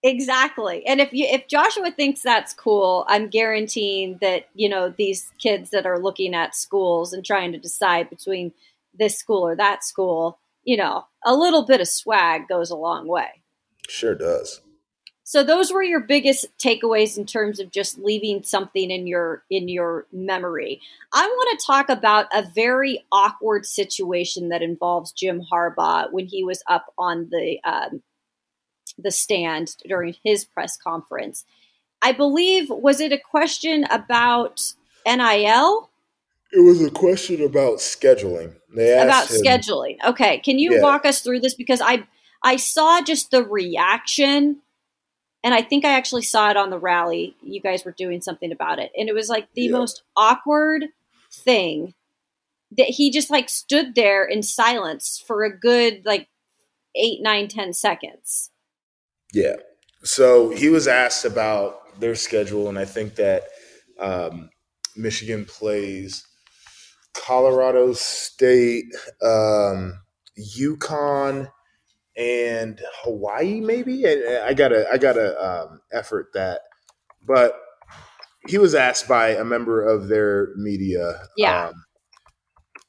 Exactly. 0.05 0.85
And 0.85 0.99
if 0.99 1.13
you 1.13 1.25
if 1.29 1.47
Joshua 1.47 1.91
thinks 1.91 2.21
that's 2.21 2.53
cool, 2.53 3.05
I'm 3.07 3.29
guaranteeing 3.29 4.17
that, 4.19 4.49
you 4.53 4.67
know, 4.67 4.93
these 4.97 5.31
kids 5.39 5.69
that 5.69 5.85
are 5.85 5.97
looking 5.97 6.35
at 6.35 6.55
schools 6.55 7.13
and 7.13 7.25
trying 7.25 7.53
to 7.53 7.57
decide 7.57 8.09
between 8.09 8.51
this 8.93 9.17
school 9.17 9.47
or 9.47 9.55
that 9.55 9.85
school, 9.85 10.39
you 10.65 10.75
know, 10.75 11.05
a 11.25 11.33
little 11.33 11.65
bit 11.65 11.79
of 11.79 11.87
swag 11.87 12.49
goes 12.49 12.69
a 12.69 12.75
long 12.75 13.07
way. 13.07 13.43
Sure 13.87 14.13
does. 14.13 14.59
So 15.25 15.41
those 15.41 15.71
were 15.71 15.83
your 15.83 16.01
biggest 16.01 16.45
takeaways 16.57 17.17
in 17.17 17.25
terms 17.25 17.59
of 17.59 17.71
just 17.71 17.97
leaving 17.97 18.43
something 18.43 18.91
in 18.91 19.07
your 19.07 19.43
in 19.49 19.69
your 19.69 20.05
memory. 20.11 20.81
I 21.13 21.25
want 21.25 21.59
to 21.59 21.65
talk 21.65 21.89
about 21.89 22.27
a 22.33 22.43
very 22.53 23.05
awkward 23.11 23.65
situation 23.65 24.49
that 24.49 24.61
involves 24.61 25.13
Jim 25.13 25.41
Harbaugh 25.49 26.11
when 26.11 26.25
he 26.25 26.43
was 26.43 26.61
up 26.67 26.93
on 26.97 27.29
the 27.31 27.57
um, 27.63 28.03
the 28.97 29.11
stand 29.11 29.75
during 29.87 30.15
his 30.25 30.43
press 30.43 30.75
conference. 30.75 31.45
I 32.01 32.11
believe 32.11 32.69
was 32.69 32.99
it 32.99 33.13
a 33.13 33.17
question 33.17 33.85
about 33.89 34.61
NIL? 35.05 35.89
It 36.51 36.59
was 36.59 36.83
a 36.83 36.91
question 36.91 37.41
about 37.43 37.77
scheduling. 37.77 38.55
They 38.75 39.01
about 39.01 39.31
him, 39.31 39.41
scheduling. 39.41 40.03
Okay, 40.05 40.39
can 40.39 40.59
you 40.59 40.75
yeah. 40.75 40.81
walk 40.81 41.05
us 41.05 41.21
through 41.21 41.39
this 41.39 41.55
because 41.55 41.79
I 41.79 42.05
I 42.43 42.57
saw 42.57 43.01
just 43.01 43.31
the 43.31 43.45
reaction 43.45 44.57
and 45.43 45.53
I 45.53 45.61
think 45.61 45.85
I 45.85 45.91
actually 45.91 46.21
saw 46.23 46.49
it 46.49 46.57
on 46.57 46.69
the 46.69 46.79
rally. 46.79 47.35
You 47.41 47.59
guys 47.59 47.83
were 47.83 47.91
doing 47.91 48.21
something 48.21 48.51
about 48.51 48.79
it, 48.79 48.91
and 48.97 49.09
it 49.09 49.13
was 49.13 49.29
like 49.29 49.47
the 49.53 49.63
yeah. 49.63 49.71
most 49.71 50.03
awkward 50.15 50.85
thing 51.31 51.93
that 52.77 52.87
he 52.87 53.11
just 53.11 53.29
like 53.29 53.49
stood 53.49 53.95
there 53.95 54.25
in 54.25 54.41
silence 54.41 55.23
for 55.25 55.43
a 55.43 55.55
good 55.55 56.03
like 56.05 56.29
eight, 56.95 57.21
nine, 57.21 57.47
ten 57.47 57.73
seconds. 57.73 58.51
Yeah. 59.33 59.55
So 60.03 60.49
he 60.49 60.69
was 60.69 60.87
asked 60.87 61.25
about 61.25 61.99
their 61.99 62.15
schedule, 62.15 62.69
and 62.69 62.77
I 62.77 62.85
think 62.85 63.15
that 63.15 63.43
um, 63.99 64.49
Michigan 64.95 65.45
plays 65.45 66.25
Colorado 67.13 67.93
State, 67.93 68.85
um, 69.21 69.99
UConn, 70.37 71.49
and 72.17 72.79
Hawaii, 73.03 73.59
maybe. 73.61 74.05
And 74.05 74.43
I 74.43 74.53
gotta, 74.53 74.87
I 74.91 74.97
gotta 74.97 75.39
um, 75.41 75.81
effort 75.91 76.27
that. 76.33 76.61
But 77.25 77.59
he 78.47 78.57
was 78.57 78.75
asked 78.75 79.07
by 79.07 79.29
a 79.29 79.45
member 79.45 79.81
of 79.81 80.07
their 80.07 80.49
media, 80.55 81.19
yeah. 81.37 81.67
Um, 81.67 81.73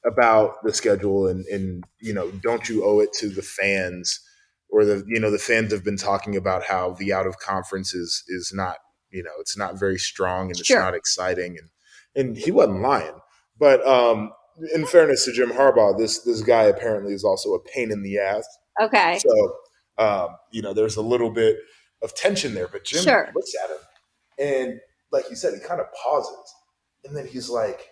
about 0.05 0.63
the 0.63 0.71
schedule, 0.71 1.27
and 1.27 1.45
and 1.45 1.83
you 1.99 2.13
know, 2.13 2.29
don't 2.43 2.69
you 2.69 2.85
owe 2.85 2.99
it 2.99 3.11
to 3.13 3.29
the 3.29 3.41
fans? 3.41 4.19
or 4.75 4.83
the 4.83 5.03
you 5.07 5.19
know 5.19 5.31
the 5.31 5.39
fans 5.39 5.71
have 5.71 5.83
been 5.83 5.97
talking 5.97 6.35
about 6.35 6.63
how 6.63 6.91
the 6.93 7.13
out 7.13 7.25
of 7.25 7.39
conference 7.39 7.93
is 7.93 8.23
is 8.27 8.51
not 8.53 8.77
you 9.09 9.23
know 9.23 9.31
it's 9.39 9.57
not 9.57 9.79
very 9.79 9.97
strong 9.97 10.47
and 10.47 10.59
it's 10.59 10.67
sure. 10.67 10.79
not 10.79 10.93
exciting 10.93 11.57
and 11.57 11.69
and 12.15 12.37
he 12.37 12.51
wasn't 12.51 12.81
lying 12.81 13.19
but 13.57 13.85
um 13.87 14.31
in 14.73 14.85
fairness 14.85 15.25
to 15.25 15.31
Jim 15.31 15.51
Harbaugh 15.51 15.97
this 15.97 16.19
this 16.19 16.41
guy 16.41 16.63
apparently 16.63 17.13
is 17.13 17.23
also 17.23 17.53
a 17.53 17.63
pain 17.63 17.91
in 17.91 18.03
the 18.03 18.17
ass 18.17 18.45
okay 18.81 19.19
so 19.19 19.55
um 19.97 20.29
you 20.51 20.61
know 20.61 20.73
there's 20.73 20.97
a 20.97 21.01
little 21.01 21.29
bit 21.29 21.57
of 22.01 22.13
tension 22.15 22.53
there 22.53 22.67
but 22.67 22.83
Jim 22.83 23.03
sure. 23.03 23.31
looks 23.33 23.51
at 23.63 23.69
him 23.69 23.77
and 24.37 24.79
like 25.11 25.25
you 25.29 25.35
said 25.35 25.53
he 25.53 25.59
kind 25.59 25.79
of 25.79 25.87
pauses 25.93 26.53
and 27.05 27.15
then 27.15 27.27
he's 27.27 27.49
like 27.49 27.89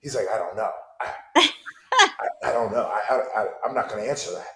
he's 0.00 0.14
like 0.14 0.26
I 0.32 0.38
don't 0.38 0.56
know 0.56 0.70
I, 1.00 1.12
I, 1.36 2.10
I 2.44 2.52
don't 2.52 2.72
know 2.72 2.84
I, 2.84 3.20
I, 3.36 3.46
I'm 3.64 3.74
not 3.74 3.88
going 3.88 4.02
to 4.04 4.08
answer 4.08 4.32
that 4.32 4.46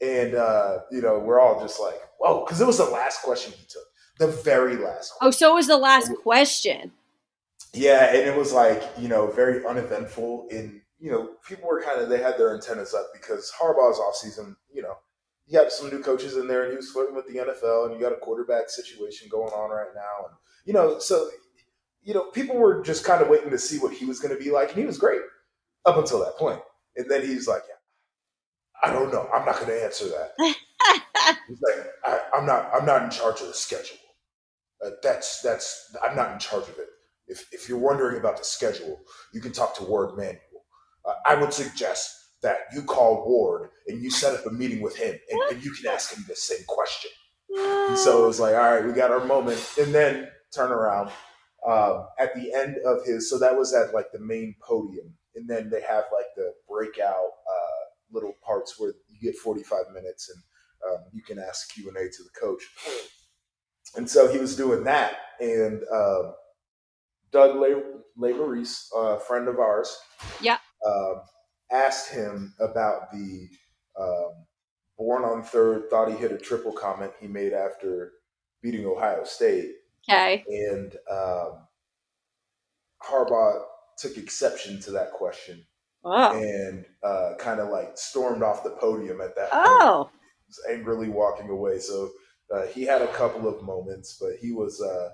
and 0.00 0.34
uh, 0.34 0.78
you 0.90 1.00
know 1.00 1.18
we're 1.18 1.40
all 1.40 1.60
just 1.60 1.80
like, 1.80 2.00
whoa, 2.18 2.44
because 2.44 2.60
it 2.60 2.66
was 2.66 2.78
the 2.78 2.84
last 2.84 3.22
question 3.22 3.52
he 3.56 3.66
took, 3.68 3.82
the 4.18 4.28
very 4.42 4.76
last. 4.76 5.12
Question. 5.12 5.18
Oh, 5.20 5.30
so 5.30 5.52
it 5.52 5.54
was 5.54 5.66
the 5.66 5.76
last 5.76 6.10
question. 6.22 6.92
Yeah, 7.72 8.08
and 8.08 8.28
it 8.28 8.36
was 8.36 8.52
like 8.52 8.82
you 8.98 9.08
know 9.08 9.30
very 9.30 9.64
uneventful. 9.64 10.48
In 10.50 10.80
you 11.00 11.10
know 11.10 11.30
people 11.46 11.68
were 11.68 11.82
kind 11.82 12.00
of 12.00 12.08
they 12.08 12.22
had 12.22 12.38
their 12.38 12.54
antennas 12.54 12.94
up 12.94 13.06
because 13.12 13.52
Harbaugh's 13.58 13.98
off 13.98 14.14
season. 14.16 14.56
You 14.72 14.82
know, 14.82 14.94
you 15.46 15.58
had 15.58 15.72
some 15.72 15.90
new 15.90 16.02
coaches 16.02 16.36
in 16.36 16.46
there, 16.46 16.62
and 16.62 16.70
he 16.70 16.76
was 16.76 16.90
flirting 16.90 17.14
with 17.16 17.26
the 17.26 17.38
NFL, 17.38 17.86
and 17.86 17.94
you 17.94 18.00
got 18.00 18.12
a 18.12 18.20
quarterback 18.20 18.68
situation 18.68 19.28
going 19.30 19.52
on 19.52 19.70
right 19.70 19.94
now, 19.94 20.26
and 20.28 20.36
you 20.64 20.72
know 20.72 20.98
so. 20.98 21.30
You 22.02 22.14
know, 22.14 22.30
people 22.30 22.56
were 22.56 22.82
just 22.82 23.04
kind 23.04 23.20
of 23.20 23.28
waiting 23.28 23.50
to 23.50 23.58
see 23.58 23.78
what 23.78 23.92
he 23.92 24.06
was 24.06 24.20
going 24.20 24.34
to 24.34 24.42
be 24.42 24.50
like, 24.50 24.70
and 24.70 24.78
he 24.78 24.86
was 24.86 24.96
great 24.96 25.20
up 25.84 25.98
until 25.98 26.20
that 26.20 26.38
point. 26.38 26.60
And 26.96 27.10
then 27.10 27.20
he's 27.20 27.46
like, 27.46 27.62
yeah, 27.68 27.74
I 28.82 28.92
don't 28.92 29.12
know. 29.12 29.28
I'm 29.32 29.44
not 29.44 29.56
going 29.56 29.68
to 29.68 29.84
answer 29.84 30.06
that. 30.06 30.32
He's 31.48 31.60
like, 31.62 31.86
I, 32.04 32.38
am 32.38 32.46
not. 32.46 32.70
I'm 32.74 32.86
not 32.86 33.02
in 33.02 33.10
charge 33.10 33.40
of 33.40 33.48
the 33.48 33.54
schedule. 33.54 33.98
Uh, 34.84 34.90
that's 35.02 35.42
that's. 35.42 35.94
I'm 36.02 36.16
not 36.16 36.32
in 36.32 36.38
charge 36.38 36.64
of 36.64 36.78
it. 36.78 36.88
If 37.26 37.46
if 37.52 37.68
you're 37.68 37.78
wondering 37.78 38.18
about 38.18 38.38
the 38.38 38.44
schedule, 38.44 39.00
you 39.32 39.40
can 39.40 39.52
talk 39.52 39.76
to 39.76 39.84
Warde 39.84 40.16
Manuel. 40.16 40.40
Uh, 41.04 41.14
I 41.26 41.34
would 41.34 41.52
suggest 41.52 42.16
that 42.42 42.58
you 42.74 42.82
call 42.82 43.24
Warde 43.26 43.70
and 43.86 44.02
you 44.02 44.10
set 44.10 44.34
up 44.34 44.46
a 44.46 44.50
meeting 44.50 44.80
with 44.80 44.96
him, 44.96 45.14
and, 45.30 45.40
and 45.50 45.64
you 45.64 45.72
can 45.72 45.92
ask 45.92 46.14
him 46.14 46.24
the 46.28 46.36
same 46.36 46.64
question. 46.66 47.10
And 47.50 47.98
so 47.98 48.24
it 48.24 48.26
was 48.26 48.40
like, 48.40 48.54
all 48.54 48.74
right, 48.74 48.84
we 48.84 48.92
got 48.92 49.10
our 49.10 49.24
moment, 49.24 49.74
and 49.78 49.94
then 49.94 50.28
turn 50.54 50.70
around. 50.70 51.10
Um, 51.66 52.06
at 52.18 52.34
the 52.34 52.54
end 52.54 52.76
of 52.86 53.04
his, 53.04 53.28
so 53.28 53.38
that 53.38 53.56
was 53.56 53.74
at 53.74 53.92
like 53.92 54.12
the 54.12 54.20
main 54.20 54.54
podium, 54.62 55.14
and 55.34 55.48
then 55.48 55.68
they 55.68 55.82
have 55.82 56.04
like 56.12 56.26
the 56.36 56.52
breakout. 56.68 57.30
Uh, 57.46 57.80
little 58.12 58.34
parts 58.44 58.78
where 58.78 58.92
you 59.08 59.20
get 59.20 59.36
45 59.36 59.92
minutes 59.94 60.30
and 60.30 60.42
um, 60.90 61.04
you 61.12 61.22
can 61.22 61.38
ask 61.38 61.72
Q 61.72 61.88
and 61.88 61.96
A 61.96 62.08
to 62.08 62.22
the 62.22 62.30
coach. 62.40 62.62
And 63.96 64.08
so 64.08 64.30
he 64.30 64.38
was 64.38 64.56
doing 64.56 64.84
that, 64.84 65.16
and 65.40 65.82
um, 65.92 66.34
Doug 67.32 67.56
Lesmerises, 67.56 68.86
a 68.96 69.18
friend 69.18 69.48
of 69.48 69.58
ours, 69.58 69.98
yeah, 70.40 70.58
um, 70.86 71.22
asked 71.70 72.10
him 72.10 72.54
about 72.60 73.10
the 73.12 73.48
um, 73.98 74.46
born 74.98 75.24
on 75.24 75.42
third, 75.42 75.90
thought 75.90 76.10
he 76.10 76.16
hit 76.16 76.32
a 76.32 76.38
triple 76.38 76.72
comment 76.72 77.12
he 77.20 77.26
made 77.26 77.52
after 77.52 78.12
beating 78.62 78.86
Ohio 78.86 79.24
State. 79.24 79.70
Okay, 80.08 80.44
and 80.48 80.94
um, 81.10 81.66
Harbaugh 83.02 83.62
took 83.98 84.16
exception 84.16 84.80
to 84.80 84.90
that 84.92 85.12
question 85.12 85.64
oh. 86.04 86.38
and 86.38 86.84
uh, 87.02 87.34
kind 87.38 87.60
of 87.60 87.68
like 87.68 87.96
stormed 87.96 88.42
off 88.42 88.64
the 88.64 88.70
podium 88.70 89.20
at 89.20 89.36
that 89.36 89.48
oh. 89.52 90.04
point. 90.04 90.14
He 90.14 90.48
was 90.48 90.78
angrily 90.78 91.08
walking 91.08 91.48
away. 91.48 91.78
So 91.78 92.10
uh, 92.54 92.66
he 92.66 92.82
had 92.82 93.02
a 93.02 93.12
couple 93.12 93.48
of 93.48 93.62
moments, 93.62 94.16
but 94.20 94.32
he 94.40 94.52
was 94.52 94.80
uh, 94.80 95.10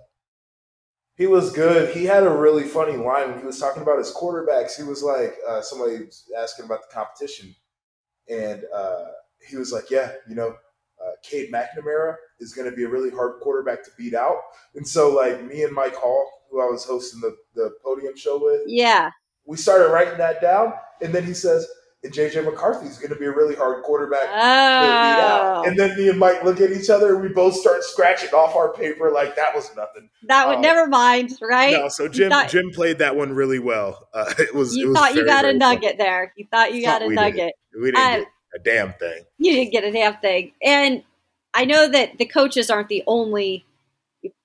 he 1.16 1.26
was 1.26 1.50
good. 1.52 1.94
He 1.94 2.04
had 2.04 2.24
a 2.24 2.30
really 2.30 2.64
funny 2.64 2.96
line 2.96 3.30
when 3.30 3.38
he 3.40 3.46
was 3.46 3.58
talking 3.58 3.82
about 3.82 3.98
his 3.98 4.12
quarterbacks. 4.12 4.76
He 4.76 4.82
was 4.82 5.02
like, 5.02 5.36
uh, 5.48 5.62
somebody 5.62 6.04
was 6.04 6.24
asking 6.38 6.66
about 6.66 6.80
the 6.82 6.94
competition, 6.94 7.54
and 8.28 8.64
uh, 8.74 9.06
he 9.48 9.56
was 9.56 9.72
like, 9.72 9.90
"Yeah, 9.90 10.12
you 10.28 10.34
know, 10.34 10.54
uh, 11.02 11.12
Cade 11.22 11.50
McNamara 11.52 12.16
is 12.38 12.52
going 12.52 12.70
to 12.70 12.76
be 12.76 12.84
a 12.84 12.88
really 12.88 13.10
hard 13.10 13.40
quarterback 13.40 13.82
to 13.84 13.90
beat 13.96 14.14
out." 14.14 14.36
And 14.74 14.86
so, 14.86 15.10
like 15.10 15.42
me 15.44 15.62
and 15.62 15.72
Mike 15.74 15.96
Hall, 15.96 16.30
who 16.50 16.60
I 16.60 16.66
was 16.66 16.84
hosting 16.84 17.20
the 17.20 17.34
the 17.54 17.72
podium 17.82 18.16
show 18.16 18.38
with, 18.42 18.62
yeah, 18.66 19.10
we 19.46 19.56
started 19.56 19.88
writing 19.92 20.18
that 20.18 20.42
down, 20.42 20.74
and 21.00 21.14
then 21.14 21.24
he 21.24 21.32
says, 21.34 21.66
and 22.06 22.14
JJ 22.14 22.44
McCarthy 22.44 22.86
is 22.86 22.98
going 22.98 23.12
to 23.12 23.18
be 23.18 23.26
a 23.26 23.32
really 23.32 23.56
hard 23.56 23.82
quarterback 23.82 24.22
oh. 24.22 24.80
to 24.80 24.86
beat 24.86 25.22
out. 25.22 25.66
And 25.66 25.78
then 25.78 25.96
me 25.96 26.08
and 26.08 26.18
Mike 26.18 26.44
look 26.44 26.60
at 26.60 26.70
each 26.70 26.88
other, 26.88 27.14
and 27.14 27.22
we 27.22 27.28
both 27.28 27.54
start 27.54 27.82
scratching 27.82 28.30
off 28.30 28.54
our 28.54 28.72
paper 28.72 29.10
like 29.10 29.34
that 29.36 29.54
was 29.54 29.74
nothing. 29.76 30.08
That 30.22 30.46
would 30.48 30.56
um, 30.56 30.62
never 30.62 30.86
mind, 30.86 31.32
right? 31.42 31.72
No, 31.72 31.88
so 31.88 32.08
Jim 32.08 32.30
thought, 32.30 32.48
Jim 32.48 32.70
played 32.70 32.98
that 32.98 33.16
one 33.16 33.32
really 33.32 33.58
well. 33.58 34.08
Uh, 34.14 34.32
it 34.38 34.54
was. 34.54 34.76
You 34.76 34.86
it 34.86 34.88
was 34.90 34.98
thought 34.98 35.14
you 35.14 35.26
got 35.26 35.44
a 35.44 35.52
nugget 35.52 35.90
fun. 35.90 35.98
there. 35.98 36.32
You 36.36 36.46
thought 36.50 36.72
you 36.72 36.82
got 36.82 37.02
a 37.02 37.06
we 37.06 37.14
nugget. 37.14 37.54
Didn't. 37.72 37.82
We 37.82 37.90
didn't 37.90 38.18
get 38.20 38.28
a 38.54 38.58
damn 38.60 38.92
thing. 38.94 39.24
You 39.38 39.52
didn't 39.52 39.72
get 39.72 39.84
a 39.84 39.90
damn 39.90 40.16
thing, 40.18 40.52
and 40.62 41.02
I 41.52 41.64
know 41.64 41.88
that 41.88 42.18
the 42.18 42.26
coaches 42.26 42.70
aren't 42.70 42.88
the 42.88 43.02
only 43.06 43.66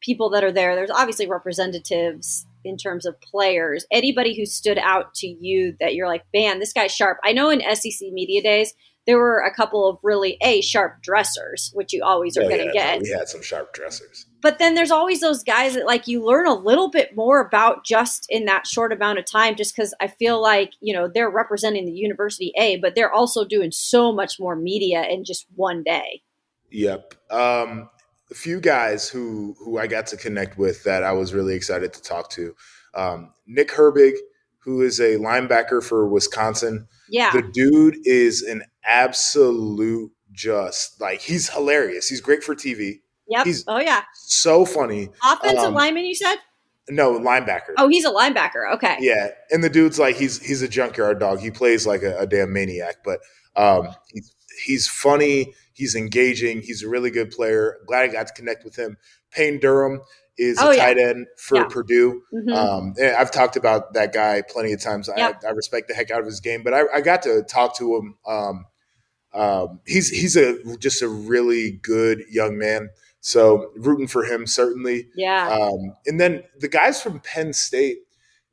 people 0.02 0.30
that 0.32 0.44
are 0.44 0.52
there. 0.52 0.76
There's 0.76 0.92
obviously 0.92 1.28
representatives 1.28 2.46
in 2.64 2.78
terms 2.78 3.06
of 3.06 3.20
players. 3.22 3.86
Anybody 3.92 4.36
who 4.38 4.46
stood 4.46 4.78
out 4.78 5.14
to 5.16 5.28
you 5.28 5.76
that 5.80 5.96
you're 5.96 6.08
like, 6.08 6.24
man, 6.34 6.60
this 6.60 6.74
guy's 6.74 6.94
sharp. 6.96 7.18
I 7.24 7.32
know 7.34 7.50
in 7.50 7.62
SEC 7.76 8.10
media 8.12 8.42
days 8.42 8.74
there 9.08 9.18
were 9.18 9.40
a 9.40 9.54
couple 9.54 9.90
of 9.90 9.98
really 10.04 10.38
a 10.44 10.62
sharp 10.62 11.02
dressers, 11.02 11.72
which 11.74 11.92
you 11.92 12.04
always 12.04 12.38
are 12.38 12.44
Oh, 12.44 12.48
going 12.50 12.60
to 12.60 12.72
yeah, 12.74 12.94
get. 12.94 13.02
we 13.02 13.10
had 13.10 13.28
some 13.28 13.42
sharp 13.42 13.74
dressers. 13.74 14.28
but 14.44 14.60
then 14.60 14.76
there's 14.76 14.92
always 14.92 15.22
those 15.22 15.44
guys 15.44 15.74
that 15.74 15.88
like 15.88 16.08
you 16.08 16.24
learn 16.24 16.46
a 16.46 16.54
little 16.54 16.88
bit 16.92 17.16
more 17.16 17.42
about 17.44 17.84
just 17.84 18.28
in 18.30 18.46
that 18.46 18.68
short 18.68 18.94
amount 18.94 19.18
of 19.18 19.26
time 19.26 19.56
just 19.56 19.76
because 19.76 19.92
i 20.00 20.08
feel 20.08 20.40
like 20.40 20.74
you 20.82 20.94
know 20.94 21.10
they're 21.12 21.32
representing 21.32 21.86
the 21.88 21.92
university 21.92 22.52
a 22.60 22.78
but 22.78 22.94
they're 22.94 23.12
also 23.12 23.44
doing 23.44 23.72
so 23.72 24.14
much 24.14 24.40
more 24.40 24.56
media 24.56 25.04
in 25.10 25.24
just 25.26 25.48
one 25.56 25.82
day 25.84 26.22
Yep. 26.70 27.16
Um, 27.32 27.90
a 28.32 28.36
few 28.36 28.60
guys 28.60 29.10
who 29.10 29.56
who 29.60 29.78
I 29.78 29.88
got 29.88 30.08
to 30.08 30.18
connect 30.18 30.58
with 30.58 30.84
that 30.86 31.04
I 31.04 31.12
was 31.12 31.34
really 31.34 31.56
excited 31.56 31.94
to 31.94 32.02
talk 32.02 32.30
to. 32.32 32.56
Um, 32.94 33.34
Nick 33.48 33.70
Herbig, 33.70 34.14
who 34.60 34.82
is 34.82 35.00
a 35.00 35.16
linebacker 35.18 35.84
for 35.84 36.08
Wisconsin. 36.08 36.88
yeah 37.10 37.32
The 37.32 37.42
dude 37.42 37.98
is 38.06 38.42
an 38.42 38.64
absolute 38.84 40.12
just 40.32 41.00
like 41.02 41.22
he's 41.22 41.50
hilarious. 41.50 42.08
He's 42.08 42.22
great 42.22 42.44
for 42.44 42.56
TV. 42.56 43.02
yep 43.28 43.46
he's- 43.46 43.64
oh 43.68 43.80
yeah 43.80 44.04
So 44.14 44.66
funny. 44.66 45.10
offensive 45.26 45.60
um, 45.66 45.74
lineman 45.74 46.06
you 46.06 46.16
said 46.16 46.38
No 46.90 47.20
linebacker. 47.20 47.74
oh 47.78 47.88
he's 47.90 48.06
a 48.06 48.12
linebacker 48.12 48.74
okay 48.76 48.98
Yeah, 49.00 49.30
and 49.52 49.64
the 49.64 49.70
dude's 49.70 50.00
like 50.00 50.16
he's 50.16 50.42
he's 50.46 50.62
a 50.62 50.68
junkyard 50.68 51.20
dog. 51.20 51.40
He 51.40 51.52
plays 51.52 51.86
like 51.86 52.02
a, 52.04 52.18
a 52.20 52.26
damn 52.28 52.54
maniac, 52.54 52.98
but 53.04 53.20
um, 53.56 53.90
he's 54.14 54.34
he's 54.66 54.88
funny. 54.88 55.54
He's 55.74 55.96
engaging. 55.96 56.62
He's 56.62 56.84
a 56.84 56.90
really 56.90 57.12
good 57.12 57.32
player. 57.32 57.78
Glad 57.88 58.04
I 58.04 58.08
got 58.10 58.28
to 58.28 58.34
connect 58.34 58.64
with 58.64 58.76
him. 58.76 58.98
Payne 59.32 59.60
Durham 59.60 60.02
is 60.38 60.58
Oh, 60.60 60.72
a 60.72 60.76
yeah. 60.76 60.86
tight 60.86 60.98
end 60.98 61.28
for 61.38 61.58
Yeah. 61.58 61.66
Purdue. 61.66 62.22
Mhm. 62.34 62.56
Um, 62.56 62.94
and 63.00 63.16
I've 63.16 63.32
talked 63.32 63.56
about 63.58 63.94
that 63.94 64.14
guy 64.14 64.42
plenty 64.42 64.74
of 64.74 64.82
times. 64.82 65.10
Yep. 65.16 65.42
I, 65.44 65.48
I 65.48 65.52
respect 65.52 65.88
the 65.88 65.94
heck 65.94 66.10
out 66.12 66.20
of 66.20 66.26
his 66.26 66.40
game, 66.40 66.64
but 66.64 66.74
I, 66.74 66.84
I 66.94 67.02
got 67.02 67.22
to 67.24 67.44
talk 67.44 67.78
to 67.78 67.96
him. 67.96 68.16
Um, 68.26 68.66
um, 69.34 69.80
he's 69.86 70.10
he's 70.10 70.36
a 70.36 70.58
just 70.78 71.02
a 71.02 71.08
really 71.08 71.72
good 71.72 72.24
young 72.30 72.58
man. 72.58 72.90
So 73.22 73.72
rooting 73.76 74.08
for 74.08 74.24
him 74.26 74.46
certainly. 74.48 75.08
yeah 75.16 75.48
Um, 75.50 75.96
and 76.06 76.20
then 76.20 76.44
the 76.60 76.68
guys 76.68 77.02
from 77.02 77.20
Penn 77.22 77.54
State, 77.54 78.00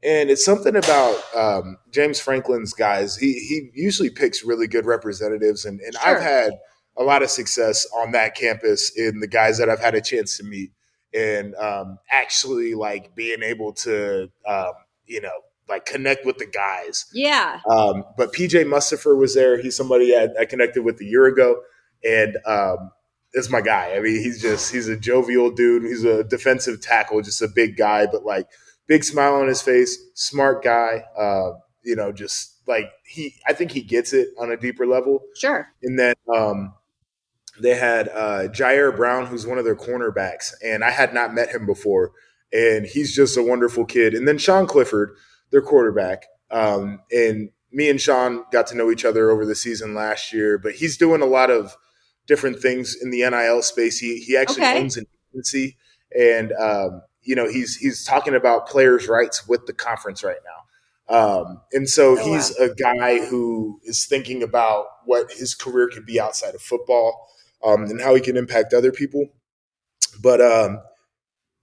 and 0.02 0.30
it's 0.30 0.44
something 0.44 0.76
about 0.76 1.20
um, 1.34 1.78
James 1.90 2.20
Franklin's 2.20 2.74
guys. 2.74 3.16
He 3.16 3.32
he 3.40 3.70
usually 3.74 4.10
picks 4.10 4.44
really 4.44 4.68
good 4.68 4.84
representatives, 4.86 5.64
and, 5.64 5.80
and 5.80 5.94
Sure. 5.94 6.16
I've 6.16 6.22
had 6.22 6.52
a 6.98 7.04
lot 7.04 7.22
of 7.22 7.30
success 7.30 7.86
on 7.96 8.12
that 8.12 8.34
campus 8.34 8.90
in 8.96 9.20
the 9.20 9.26
guys 9.26 9.58
that 9.58 9.68
I've 9.68 9.80
had 9.80 9.94
a 9.94 10.00
chance 10.00 10.36
to 10.38 10.44
meet, 10.44 10.72
and 11.14 11.54
um, 11.54 11.98
actually 12.10 12.74
like 12.74 13.14
being 13.14 13.42
able 13.42 13.72
to 13.74 14.30
um, 14.46 14.72
you 15.06 15.20
know 15.20 15.40
like 15.68 15.86
connect 15.86 16.24
with 16.26 16.38
the 16.38 16.46
guys. 16.46 17.06
yeah 17.12 17.60
Um, 17.70 18.04
but 18.16 18.32
PJ 18.32 18.64
Mustipher 18.64 19.16
was 19.16 19.34
there. 19.34 19.60
He's 19.60 19.76
somebody 19.76 20.16
I, 20.16 20.28
I 20.40 20.44
connected 20.44 20.82
with 20.82 21.00
a 21.00 21.04
year 21.04 21.26
ago, 21.26 21.60
and 22.04 22.36
um, 22.46 22.90
is 23.34 23.50
my 23.50 23.60
guy. 23.60 23.94
I 23.94 24.00
mean, 24.00 24.22
he's 24.22 24.40
just 24.40 24.72
he's 24.72 24.88
a 24.88 24.96
jovial 24.96 25.50
dude. 25.50 25.84
He's 25.84 26.04
a 26.04 26.24
defensive 26.24 26.80
tackle, 26.80 27.22
just 27.22 27.42
a 27.42 27.48
big 27.48 27.76
guy, 27.76 28.06
but 28.06 28.24
like 28.24 28.48
big 28.86 29.04
smile 29.04 29.34
on 29.34 29.48
his 29.48 29.62
face, 29.62 29.98
smart 30.14 30.64
guy. 30.64 31.04
Uh, 31.16 31.52
you 31.82 31.96
know, 31.96 32.12
just 32.12 32.56
like 32.66 32.90
he, 33.06 33.34
I 33.46 33.52
think 33.52 33.70
he 33.70 33.82
gets 33.82 34.12
it 34.12 34.28
on 34.38 34.50
a 34.50 34.56
deeper 34.56 34.86
level. 34.86 35.22
sure 35.36 35.68
And 35.82 35.98
then 35.98 36.14
um, 36.34 36.74
they 37.60 37.74
had 37.76 38.08
uh, 38.08 38.48
Ji'Ayir 38.48 38.96
Brown, 38.96 39.26
who's 39.26 39.46
one 39.46 39.58
of 39.58 39.64
their 39.64 39.76
cornerbacks, 39.76 40.52
and 40.64 40.84
I 40.84 40.90
had 40.90 41.12
not 41.14 41.34
met 41.34 41.50
him 41.50 41.66
before, 41.66 42.12
and 42.52 42.86
he's 42.86 43.14
just 43.14 43.36
a 43.36 43.42
wonderful 43.42 43.84
kid. 43.84 44.14
And 44.14 44.26
then 44.26 44.38
Sean 44.38 44.66
Clifford, 44.66 45.14
their 45.50 45.62
quarterback, 45.62 46.24
um, 46.50 47.00
and 47.10 47.50
me 47.72 47.90
and 47.90 48.00
Sean 48.00 48.44
got 48.50 48.66
to 48.68 48.76
know 48.76 48.90
each 48.90 49.04
other 49.04 49.30
over 49.30 49.44
the 49.44 49.54
season 49.54 49.94
last 49.94 50.32
year. 50.32 50.58
But 50.58 50.74
he's 50.74 50.96
doing 50.96 51.20
a 51.22 51.26
lot 51.26 51.50
of 51.50 51.76
different 52.26 52.60
things 52.60 52.96
in 53.00 53.10
the 53.10 53.28
NIL 53.28 53.62
space. 53.62 53.98
He 53.98 54.18
he 54.20 54.36
actually 54.36 54.62
Okay. 54.64 54.80
owns 54.80 54.96
an 54.96 55.06
agency, 55.34 55.76
and 56.18 56.52
um, 56.52 57.02
you 57.22 57.34
know 57.34 57.48
he's 57.48 57.76
he's 57.76 58.04
talking 58.04 58.34
about 58.34 58.68
players' 58.68 59.08
rights 59.08 59.46
with 59.48 59.66
the 59.66 59.72
conference 59.72 60.24
right 60.24 60.36
now. 60.44 60.54
Um, 61.10 61.62
and 61.72 61.88
so 61.88 62.16
Oh, 62.18 62.24
he's 62.24 62.50
a 62.58 62.74
guy 62.74 63.24
who 63.26 63.80
is 63.84 64.04
thinking 64.06 64.42
about 64.42 64.86
what 65.06 65.32
his 65.32 65.54
career 65.54 65.88
could 65.88 66.04
be 66.04 66.20
outside 66.20 66.54
of 66.54 66.60
football 66.60 67.28
um, 67.64 67.84
and 67.84 68.00
how 68.00 68.14
he 68.14 68.20
can 68.20 68.36
impact 68.36 68.72
other 68.74 68.92
people. 68.92 69.26
But 70.20 70.40
um, 70.40 70.80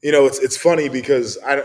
you 0.01 0.11
know, 0.11 0.25
it's 0.25 0.39
it's 0.39 0.57
funny 0.57 0.89
because 0.89 1.37
I, 1.45 1.63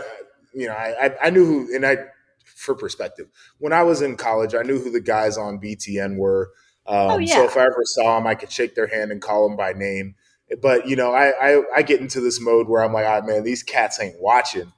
you 0.53 0.67
know, 0.67 0.73
I 0.73 1.15
I- 1.21 1.29
knew 1.29 1.45
who, 1.45 1.75
and 1.75 1.85
I 1.85 1.97
for 2.45 2.75
perspective, 2.75 3.27
when 3.59 3.73
I 3.73 3.83
was 3.83 4.01
in 4.01 4.17
college, 4.17 4.53
I 4.55 4.63
knew 4.63 4.79
who 4.79 4.91
the 4.91 5.01
guys 5.01 5.37
on 5.37 5.59
BTN 5.59 6.17
were. 6.17 6.51
Um, 6.87 7.11
Oh, 7.11 7.17
yeah. 7.17 7.35
So 7.35 7.43
if 7.45 7.57
I 7.57 7.61
ever 7.61 7.81
saw 7.83 8.17
them, 8.17 8.27
I 8.27 8.35
could 8.35 8.51
shake 8.51 8.75
their 8.75 8.87
hand 8.87 9.11
and 9.11 9.21
call 9.21 9.47
them 9.47 9.57
by 9.57 9.73
name. 9.73 10.15
But 10.61 10.87
you 10.87 10.95
know, 10.95 11.13
I 11.13 11.29
I, 11.29 11.61
I 11.77 11.81
get 11.81 12.01
into 12.01 12.19
this 12.19 12.41
mode 12.41 12.67
where 12.67 12.83
I'm 12.83 12.93
like, 12.93 13.05
ah, 13.05 13.21
man, 13.25 13.43
these 13.43 13.63
cats 13.63 13.99
ain't 14.01 14.19
watching. 14.19 14.71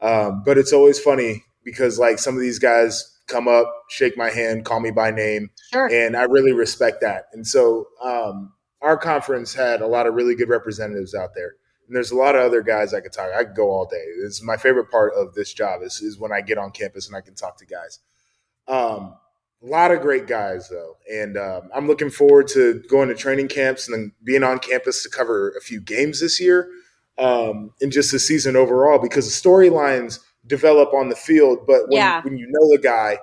Um, 0.00 0.42
but 0.44 0.56
it's 0.58 0.72
always 0.72 0.98
funny 0.98 1.44
because 1.62 1.98
like 1.98 2.18
some 2.18 2.34
of 2.34 2.40
these 2.40 2.58
guys 2.58 3.18
come 3.26 3.46
up, 3.46 3.70
shake 3.90 4.16
my 4.16 4.30
hand, 4.30 4.64
call 4.64 4.80
me 4.80 4.90
by 4.90 5.10
name, 5.10 5.50
sure 5.72 5.86
and 5.92 6.16
I 6.16 6.22
really 6.22 6.52
respect 6.52 7.02
that. 7.02 7.26
And 7.32 7.46
so 7.46 7.86
um, 8.02 8.52
our 8.82 8.96
conference 8.96 9.54
had 9.54 9.82
a 9.82 9.86
lot 9.86 10.06
of 10.06 10.14
really 10.14 10.34
good 10.34 10.48
representatives 10.48 11.14
out 11.14 11.30
there. 11.34 11.54
And 11.86 11.96
there's 11.96 12.12
a 12.12 12.16
lot 12.16 12.34
of 12.36 12.42
other 12.42 12.62
guys 12.62 12.94
I 12.94 13.00
could 13.00 13.12
talk. 13.12 13.30
I 13.36 13.44
could 13.44 13.56
go 13.56 13.70
all 13.70 13.84
day. 13.86 14.04
It's 14.24 14.42
my 14.42 14.56
favorite 14.56 14.90
part 14.90 15.12
of 15.14 15.34
this 15.34 15.52
job 15.52 15.82
is, 15.82 16.00
is 16.00 16.18
when 16.18 16.32
I 16.32 16.40
get 16.40 16.56
on 16.58 16.70
campus 16.70 17.06
and 17.08 17.16
I 17.16 17.20
can 17.20 17.34
talk 17.34 17.58
to 17.58 17.66
guys. 17.66 17.98
Um, 18.68 19.14
a 19.62 19.66
lot 19.66 19.90
of 19.90 20.00
great 20.00 20.26
guys 20.26 20.68
though, 20.70 20.96
and 21.12 21.36
um, 21.36 21.68
I'm 21.74 21.86
looking 21.86 22.08
forward 22.10 22.48
to 22.48 22.82
going 22.88 23.08
to 23.08 23.14
training 23.14 23.48
camps 23.48 23.88
and 23.88 23.94
then 23.94 24.12
being 24.24 24.42
on 24.42 24.58
campus 24.58 25.02
to 25.02 25.10
cover 25.10 25.50
a 25.50 25.60
few 25.60 25.80
games 25.80 26.20
this 26.20 26.40
year, 26.40 26.70
um, 27.18 27.72
and 27.82 27.92
just 27.92 28.10
the 28.12 28.18
season 28.18 28.56
overall 28.56 28.98
because 28.98 29.26
the 29.26 29.48
storylines 29.48 30.20
develop 30.46 30.94
on 30.94 31.10
the 31.10 31.16
field. 31.16 31.66
But 31.66 31.88
when, 31.88 31.98
Yeah. 31.98 32.22
when 32.22 32.38
you 32.38 32.46
know 32.48 32.70
the 32.74 32.80
guy 32.82 33.18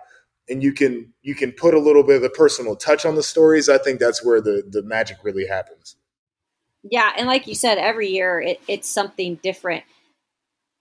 and 0.50 0.64
you 0.64 0.74
can 0.74 1.14
you 1.22 1.36
can 1.36 1.52
put 1.52 1.74
a 1.74 1.80
little 1.80 2.04
bit 2.04 2.18
of 2.18 2.22
the 2.22 2.30
personal 2.30 2.76
touch 2.76 3.06
on 3.06 3.16
the 3.16 3.24
stories, 3.24 3.70
I 3.70 3.78
think 3.78 4.00
that's 4.00 4.24
where 4.24 4.42
the 4.42 4.64
the 4.68 4.84
magic 4.84 5.18
really 5.24 5.48
happens. 5.48 5.96
Yeah, 6.84 7.12
and 7.18 7.28
like 7.28 7.48
you 7.48 7.56
said, 7.56 7.78
every 7.78 8.10
year 8.10 8.40
it, 8.40 8.62
it's 8.68 8.90
something 8.90 9.36
different. 9.44 9.84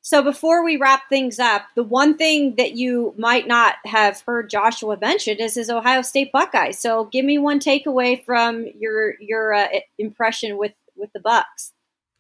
So 0.07 0.23
before 0.23 0.65
we 0.65 0.77
wrap 0.77 1.09
things 1.09 1.41
up, 1.41 1.63
the 1.75 1.83
one 1.83 2.17
thing 2.17 2.55
that 2.59 2.75
you 2.77 3.13
might 3.19 3.49
not 3.49 3.75
have 3.87 4.23
heard 4.25 4.49
Joshua 4.49 4.97
mention 5.01 5.39
is 5.39 5.57
his 5.57 5.69
Ohio 5.69 6.03
State 6.03 6.31
Buckeyes. 6.31 6.79
So 6.79 7.07
give 7.07 7.25
me 7.25 7.39
one 7.39 7.59
takeaway 7.59 8.25
from 8.25 8.67
your 8.79 9.15
your 9.21 9.53
uh, 9.53 9.67
impression 9.99 10.59
with 10.59 10.75
with 10.95 11.11
the 11.13 11.19
Bucks. 11.19 11.73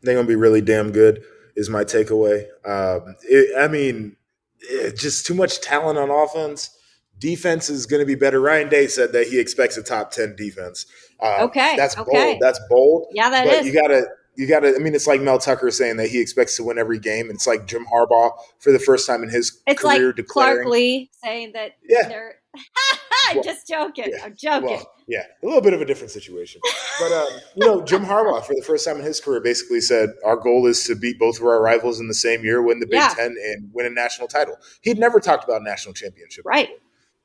They're 0.03 0.17
gonna 0.17 0.27
be 0.27 0.35
really 0.35 0.61
damn 0.61 0.91
good. 0.91 1.23
Is 1.55 1.71
my 1.71 1.85
takeaway. 1.85 2.47
Um, 2.65 3.15
it, 3.23 3.57
I 3.57 3.69
mean, 3.69 4.17
it, 4.59 4.99
just 4.99 5.25
too 5.25 5.35
much 5.35 5.61
talent 5.61 5.97
on 5.97 6.11
offense. 6.11 6.76
Defense 7.19 7.71
is 7.71 7.87
going 7.87 8.01
to 8.01 8.07
be 8.07 8.15
better. 8.15 8.41
Ryan 8.41 8.69
Day 8.69 8.87
said 8.89 9.13
that 9.13 9.27
he 9.29 9.39
expects 9.41 9.77
a 9.77 9.83
top 9.83 10.11
ten 10.11 10.37
defense. 10.37 10.87
Uh, 11.21 11.39
Okay, 11.45 11.75
that's 11.77 11.97
okay. 11.97 12.11
bold. 12.33 12.39
That's 12.41 12.61
bold. 12.69 13.07
Yeah, 13.13 13.31
that 13.31 13.47
but 13.47 13.55
is. 13.55 13.67
you 13.67 13.73
gotta 13.73 14.07
you 14.39 14.47
gotta 14.47 14.75
i 14.77 14.79
mean 14.79 14.95
it's 14.95 15.07
like 15.07 15.23
mel 15.23 15.39
tucker 15.39 15.71
saying 15.71 15.97
that 15.97 16.09
he 16.09 16.21
expects 16.21 16.57
to 16.59 16.63
win 16.63 16.77
every 16.77 16.99
game 16.99 17.31
it's 17.31 17.47
like 17.47 17.67
jim 17.67 17.87
harbaugh 17.91 18.31
for 18.59 18.71
the 18.71 18.79
first 18.79 19.07
time 19.07 19.23
in 19.23 19.31
his 19.31 19.63
It's 19.67 19.81
career 19.81 20.09
like 20.09 20.17
declaring 20.17 20.57
Clark 20.65 20.67
Lea 20.75 21.11
saying 21.25 21.53
that 21.55 21.71
Yeah. 21.89 22.07
they're 22.07 22.35
Well, 23.35 23.43
just 23.43 23.67
joking. 23.67 24.05
yeah. 24.11 24.25
I'm 24.27 24.37
joking. 24.37 24.69
well, 24.69 24.93
yeah 25.09 25.23
a 25.43 25.47
little 25.47 25.63
bit 25.63 25.73
of 25.73 25.81
a 25.81 25.87
different 25.87 26.11
situation 26.11 26.61
but 27.01 27.13
um, 27.13 27.29
you 27.57 27.67
know 27.67 27.83
jim 27.83 28.05
harbaugh 28.05 28.45
for 28.45 28.53
the 28.55 28.63
first 28.63 28.85
time 28.85 28.99
in 28.99 29.05
his 29.07 29.23
career 29.23 29.41
basically 29.41 29.81
said 29.81 30.11
our 30.23 30.37
goal 30.37 30.67
is 30.67 30.85
to 30.85 30.95
beat 30.95 31.19
both 31.19 31.39
of 31.41 31.47
our 31.47 31.63
rivals 31.63 31.99
in 31.99 32.07
the 32.07 32.13
same 32.15 32.45
year 32.45 32.61
win 32.61 32.79
the 32.79 32.87
big 32.87 32.97
Yeah. 33.01 33.15
ten 33.17 33.35
and 33.43 33.71
win 33.73 33.87
a 33.87 33.91
national 33.91 34.29
title 34.29 34.57
he'd 34.83 34.99
never 34.99 35.19
talked 35.19 35.45
about 35.45 35.63
national 35.63 35.95
championship 35.95 36.45
right. 36.45 36.69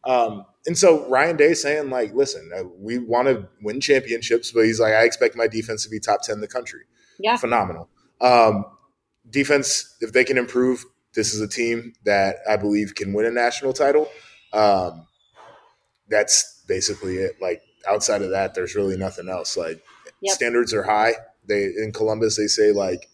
Um, 0.06 0.46
and 0.66 0.78
so 0.78 1.08
Ryan 1.10 1.38
Day 1.38 1.54
saying 1.54 1.90
like, 1.90 2.14
listen, 2.14 2.52
uh, 2.56 2.64
we 2.78 3.00
want 3.00 3.28
to 3.28 3.48
win 3.62 3.82
championships, 3.82 4.52
but 4.52 4.66
he's 4.66 4.80
like, 4.80 4.94
I 4.94 5.04
expect 5.04 5.36
my 5.36 5.48
defense 5.48 5.84
to 5.84 5.90
be 5.90 6.00
top 6.00 6.22
ten 6.22 6.36
in 6.36 6.42
the 6.42 6.48
country. 6.48 6.82
Yeah. 7.20 7.38
phenomenal. 7.38 7.90
Um, 8.20 8.66
defense, 9.30 9.96
if 10.02 10.12
they 10.14 10.24
can 10.24 10.38
improve, 10.38 10.84
this 11.14 11.34
is 11.34 11.42
a 11.42 11.48
team 11.48 11.94
that 12.06 12.38
I 12.50 12.58
believe 12.58 12.96
can 12.96 13.14
win 13.14 13.26
a 13.26 13.32
national 13.32 13.74
title. 13.74 14.08
Um, 14.54 15.08
that's 16.10 16.64
basically 16.68 17.18
it. 17.18 17.42
Like 17.42 17.62
outside 17.88 18.22
of 18.22 18.32
that, 18.32 18.54
there's 18.54 18.76
really 18.76 18.98
nothing 18.98 19.30
else. 19.30 19.58
Like 19.58 19.84
Yep. 20.22 20.36
standards 20.36 20.74
are 20.74 20.84
high. 20.84 21.14
They 21.48 21.64
in 21.66 21.92
Columbus, 21.94 22.38
they 22.38 22.48
say 22.48 22.72
like 22.72 23.10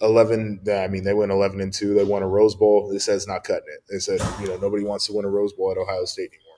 eleven. 0.00 0.60
I 0.70 0.88
mean, 0.88 1.04
they 1.04 1.14
went 1.14 1.32
eleven 1.32 1.60
and 1.60 1.72
two. 1.72 1.94
They 1.94 2.04
won 2.04 2.22
a 2.22 2.28
Rose 2.28 2.54
Bowl. 2.54 2.88
They 2.88 2.98
said 2.98 3.16
it's 3.16 3.28
not 3.28 3.44
cutting 3.44 3.68
it. 3.68 3.84
They 3.90 3.98
said 3.98 4.20
you 4.40 4.48
know 4.48 4.56
nobody 4.56 4.84
wants 4.84 5.06
to 5.06 5.12
win 5.12 5.24
a 5.24 5.28
Rose 5.28 5.52
Bowl 5.52 5.70
at 5.70 5.78
Ohio 5.78 6.04
State 6.04 6.30
anymore. 6.30 6.50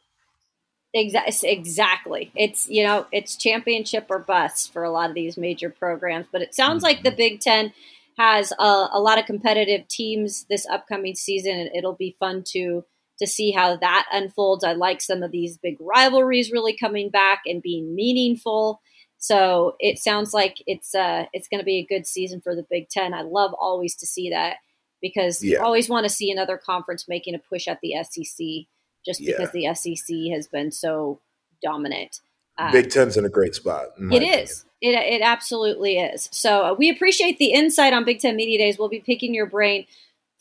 Exactly. 0.94 1.50
Exactly. 1.50 2.32
It's 2.34 2.68
you 2.68 2.84
know 2.84 3.06
it's 3.12 3.36
championship 3.36 4.06
or 4.10 4.18
bust 4.18 4.72
for 4.72 4.84
a 4.84 4.90
lot 4.90 5.08
of 5.08 5.14
these 5.14 5.36
major 5.36 5.70
programs. 5.70 6.26
But 6.30 6.42
it 6.42 6.54
sounds 6.54 6.82
like 6.82 7.02
the 7.02 7.10
mm-hmm. 7.10 7.16
Big 7.16 7.40
Ten 7.40 7.72
has 8.18 8.52
a, 8.58 8.88
a 8.92 9.00
lot 9.00 9.18
of 9.18 9.24
competitive 9.24 9.88
teams 9.88 10.44
this 10.50 10.66
upcoming 10.66 11.14
season, 11.14 11.52
and 11.52 11.70
it'll 11.74 11.96
be 11.96 12.16
fun 12.18 12.44
to 12.48 12.84
to 13.18 13.26
see 13.26 13.52
how 13.52 13.76
that 13.76 14.06
unfolds. 14.12 14.64
I 14.64 14.72
like 14.72 15.00
some 15.00 15.22
of 15.22 15.30
these 15.30 15.56
big 15.56 15.76
rivalries 15.80 16.50
really 16.50 16.76
coming 16.76 17.08
back 17.08 17.42
and 17.46 17.62
being 17.62 17.94
meaningful. 17.94 18.80
So 19.22 19.76
it 19.78 20.00
sounds 20.00 20.34
like 20.34 20.60
it's 20.66 20.96
uh, 20.96 21.26
it's 21.32 21.46
going 21.46 21.60
to 21.60 21.64
be 21.64 21.76
a 21.76 21.86
good 21.86 22.08
season 22.08 22.40
for 22.40 22.56
the 22.56 22.66
Big 22.68 22.88
Ten. 22.88 23.14
I 23.14 23.22
love 23.22 23.54
always 23.54 23.94
to 23.96 24.06
see 24.06 24.30
that 24.30 24.56
because 25.00 25.44
yeah. 25.44 25.58
you 25.58 25.64
always 25.64 25.88
want 25.88 26.04
to 26.04 26.10
see 26.10 26.32
another 26.32 26.58
conference 26.58 27.06
making 27.06 27.36
a 27.36 27.38
push 27.38 27.68
at 27.68 27.78
the 27.82 27.94
SEC 28.02 28.66
just 29.06 29.20
because 29.24 29.50
yeah. 29.54 29.72
the 29.72 29.94
SEC 29.94 30.16
has 30.34 30.48
been 30.48 30.72
so 30.72 31.20
dominant. 31.62 32.18
Uh, 32.58 32.72
Big 32.72 32.90
Ten's 32.90 33.16
in 33.16 33.24
a 33.24 33.28
great 33.28 33.54
spot. 33.54 33.90
It 33.96 34.24
is. 34.24 34.64
It, 34.80 34.96
it 34.96 35.22
absolutely 35.22 35.98
is. 35.98 36.28
So 36.32 36.64
uh, 36.64 36.74
we 36.74 36.90
appreciate 36.90 37.38
the 37.38 37.52
insight 37.52 37.92
on 37.92 38.04
Big 38.04 38.18
Ten 38.18 38.34
Media 38.34 38.58
Days. 38.58 38.76
We'll 38.76 38.88
be 38.88 38.98
picking 38.98 39.32
your 39.34 39.46
brain 39.46 39.86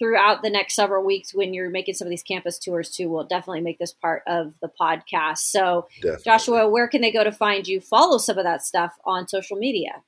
throughout 0.02 0.42
the 0.42 0.50
next 0.50 0.74
several 0.74 1.06
weeks 1.06 1.32
when 1.32 1.54
you're 1.54 1.70
making 1.70 1.94
some 1.94 2.08
of 2.08 2.10
these 2.10 2.24
campus 2.24 2.58
tours 2.58 2.90
too. 2.90 3.08
We'll 3.08 3.24
definitely 3.24 3.62
make 3.62 3.78
this 3.78 3.94
part 3.94 4.24
of 4.26 4.56
the 4.60 4.72
podcast. 4.82 5.38
So, 5.38 5.88
definitely. 5.98 6.24
Joshua, 6.26 6.68
where 6.68 6.88
can 6.88 7.02
they 7.02 7.12
go 7.12 7.24
to 7.24 7.32
find 7.32 7.68
you? 7.68 7.80
Follow 7.80 8.18
some 8.18 8.40
of 8.40 8.44
that 8.44 8.64
stuff 8.64 8.94
on 9.06 9.28
social 9.28 9.58
media. 9.58 10.02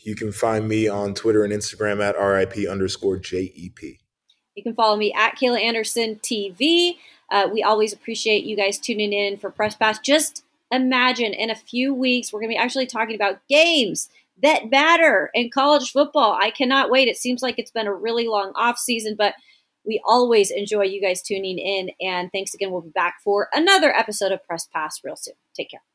You 0.00 0.14
can 0.14 0.32
find 0.32 0.68
me 0.68 0.86
on 0.86 1.14
Twitter 1.14 1.44
and 1.44 1.52
Instagram 1.52 2.04
at 2.04 2.14
RIP 2.20 2.68
underscore 2.68 3.16
JEP. 3.16 3.98
You 4.54 4.62
can 4.62 4.74
follow 4.74 4.96
me 4.96 5.14
at 5.16 5.36
Kayla 5.36 5.62
Anderson 5.62 6.16
TV. 6.16 6.96
Uh, 7.30 7.48
we 7.50 7.62
always 7.62 7.94
appreciate 7.94 8.44
you 8.44 8.54
guys 8.54 8.78
tuning 8.78 9.14
in 9.14 9.38
for 9.38 9.50
Press 9.50 9.74
Pass. 9.74 9.98
Just 9.98 10.44
imagine 10.70 11.32
in 11.32 11.50
a 11.50 11.56
few 11.56 11.94
weeks, 11.94 12.32
we're 12.32 12.40
going 12.40 12.50
to 12.50 12.54
be 12.54 12.58
actually 12.62 12.86
talking 12.86 13.14
about 13.14 13.40
games 13.48 14.10
that 14.42 14.70
matter 14.70 15.30
in 15.34 15.50
college 15.52 15.90
football. 15.90 16.38
I 16.40 16.50
cannot 16.50 16.90
wait. 16.90 17.08
It 17.08 17.16
seems 17.16 17.42
like 17.42 17.56
it's 17.58 17.70
been 17.70 17.86
a 17.86 17.94
really 17.94 18.26
long 18.26 18.52
off 18.54 18.78
season, 18.78 19.14
but 19.16 19.34
we 19.86 20.00
always 20.06 20.50
enjoy 20.50 20.84
you 20.84 21.00
guys 21.00 21.22
tuning 21.22 21.58
in. 21.58 21.90
And 22.00 22.30
thanks 22.32 22.54
again. 22.54 22.70
We'll 22.70 22.82
be 22.82 22.90
back 22.90 23.16
for 23.24 23.48
another 23.52 23.94
episode 23.94 24.32
of 24.32 24.44
Press 24.44 24.66
Pass 24.72 25.00
real 25.02 25.16
soon. 25.16 25.34
Take 25.56 25.70
care. 25.70 25.87